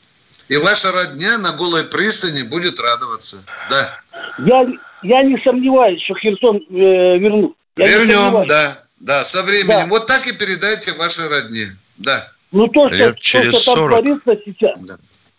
И 0.48 0.56
ваша 0.56 0.90
родня 0.90 1.38
на 1.38 1.52
голой 1.52 1.84
пристани 1.84 2.42
будет 2.42 2.80
радоваться. 2.80 3.44
Да. 3.70 4.00
Я, 4.38 4.66
я 5.02 5.22
не 5.22 5.38
сомневаюсь, 5.44 6.02
что 6.02 6.14
Херсон 6.16 6.56
э, 6.56 7.18
вернут. 7.18 7.56
Я 7.76 7.86
Вернем, 7.86 8.46
да. 8.48 8.82
Да, 8.98 9.22
со 9.22 9.44
временем. 9.44 9.68
Да. 9.68 9.86
Вот 9.88 10.06
так 10.06 10.26
и 10.26 10.32
передайте 10.32 10.92
вашей 10.94 11.28
родне. 11.28 11.76
Да. 11.96 12.28
Ну, 12.50 12.66
то, 12.68 12.90
что, 12.90 13.12
то, 13.12 13.52
что 13.52 13.74
там 13.74 13.88
творится 13.88 14.36
сейчас, 14.44 14.80
да. 14.82 14.96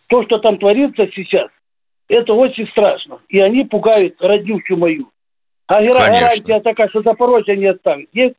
то, 0.07 0.23
что 0.23 0.37
там 0.39 0.57
творится 0.59 1.07
сейчас, 1.15 1.49
это 2.07 2.33
очень 2.33 2.67
страшно. 2.67 3.19
И 3.29 3.39
они 3.39 3.63
пугают 3.63 4.15
роднючу 4.19 4.75
мою. 4.75 5.11
А 5.67 5.83
гарантия 5.83 6.59
такая, 6.61 6.89
что 6.89 7.03
Запорожья 7.03 7.55
нет 7.55 7.81
там. 7.83 7.99
Есть? 8.11 8.35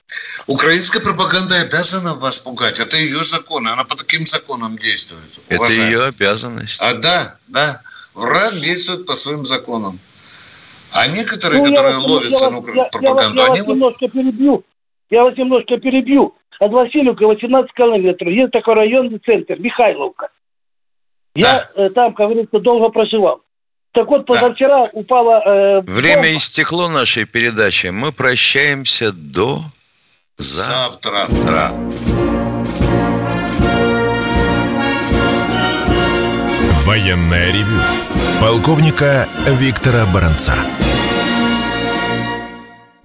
Украинская 0.48 1.00
пропаганда 1.00 1.60
обязана 1.60 2.14
вас 2.14 2.40
пугать. 2.40 2.80
Это 2.80 2.96
ее 2.96 3.22
законы. 3.22 3.68
Она 3.68 3.84
по 3.84 3.94
таким 3.94 4.26
законам 4.26 4.76
действует. 4.76 5.38
Это 5.48 5.70
ее 5.70 6.06
обязанность. 6.06 6.80
А 6.80 6.94
да, 6.94 7.36
да. 7.46 7.82
Враг 8.14 8.54
действует 8.54 9.06
по 9.06 9.14
своим 9.14 9.46
законам. 9.46 10.00
А 10.92 11.06
некоторые, 11.06 11.62
ну, 11.62 11.68
которые 11.68 11.92
я, 11.92 11.98
ловятся 12.00 12.44
я, 12.46 12.50
на 12.50 12.56
я, 12.56 12.84
пропаганду, 12.84 13.36
я, 13.36 13.44
я 13.44 13.52
они... 13.52 13.60
вас 13.60 13.68
немножко 13.68 14.08
перебью. 14.08 14.64
Я 15.10 15.22
вас 15.22 15.36
немножко 15.36 15.76
перебью. 15.76 16.34
От 16.60 16.72
Васильевка 16.72 17.26
18 17.26 17.72
километров. 17.72 18.28
Есть 18.28 18.52
такой 18.52 18.74
районный 18.74 19.18
центр, 19.18 19.58
Михайловка. 19.58 20.28
Я 21.34 21.66
да. 21.74 21.84
э, 21.84 21.90
там, 21.90 22.12
как 22.12 22.28
говорится, 22.28 22.60
долго 22.60 22.90
проживал. 22.90 23.40
Так 23.92 24.06
вот, 24.08 24.26
позавчера 24.26 24.84
да. 24.84 24.90
упала... 24.92 25.42
Э, 25.44 25.80
Время 25.80 26.16
бомба. 26.22 26.36
истекло 26.36 26.88
нашей 26.88 27.24
передачи. 27.24 27.86
Мы 27.86 28.12
прощаемся 28.12 29.10
до 29.10 29.60
завтра. 30.36 31.26
завтра. 31.28 31.72
Военная 36.84 37.52
ревю. 37.52 37.80
Полковника 38.40 39.26
Виктора 39.46 40.04
Баранца. 40.12 40.54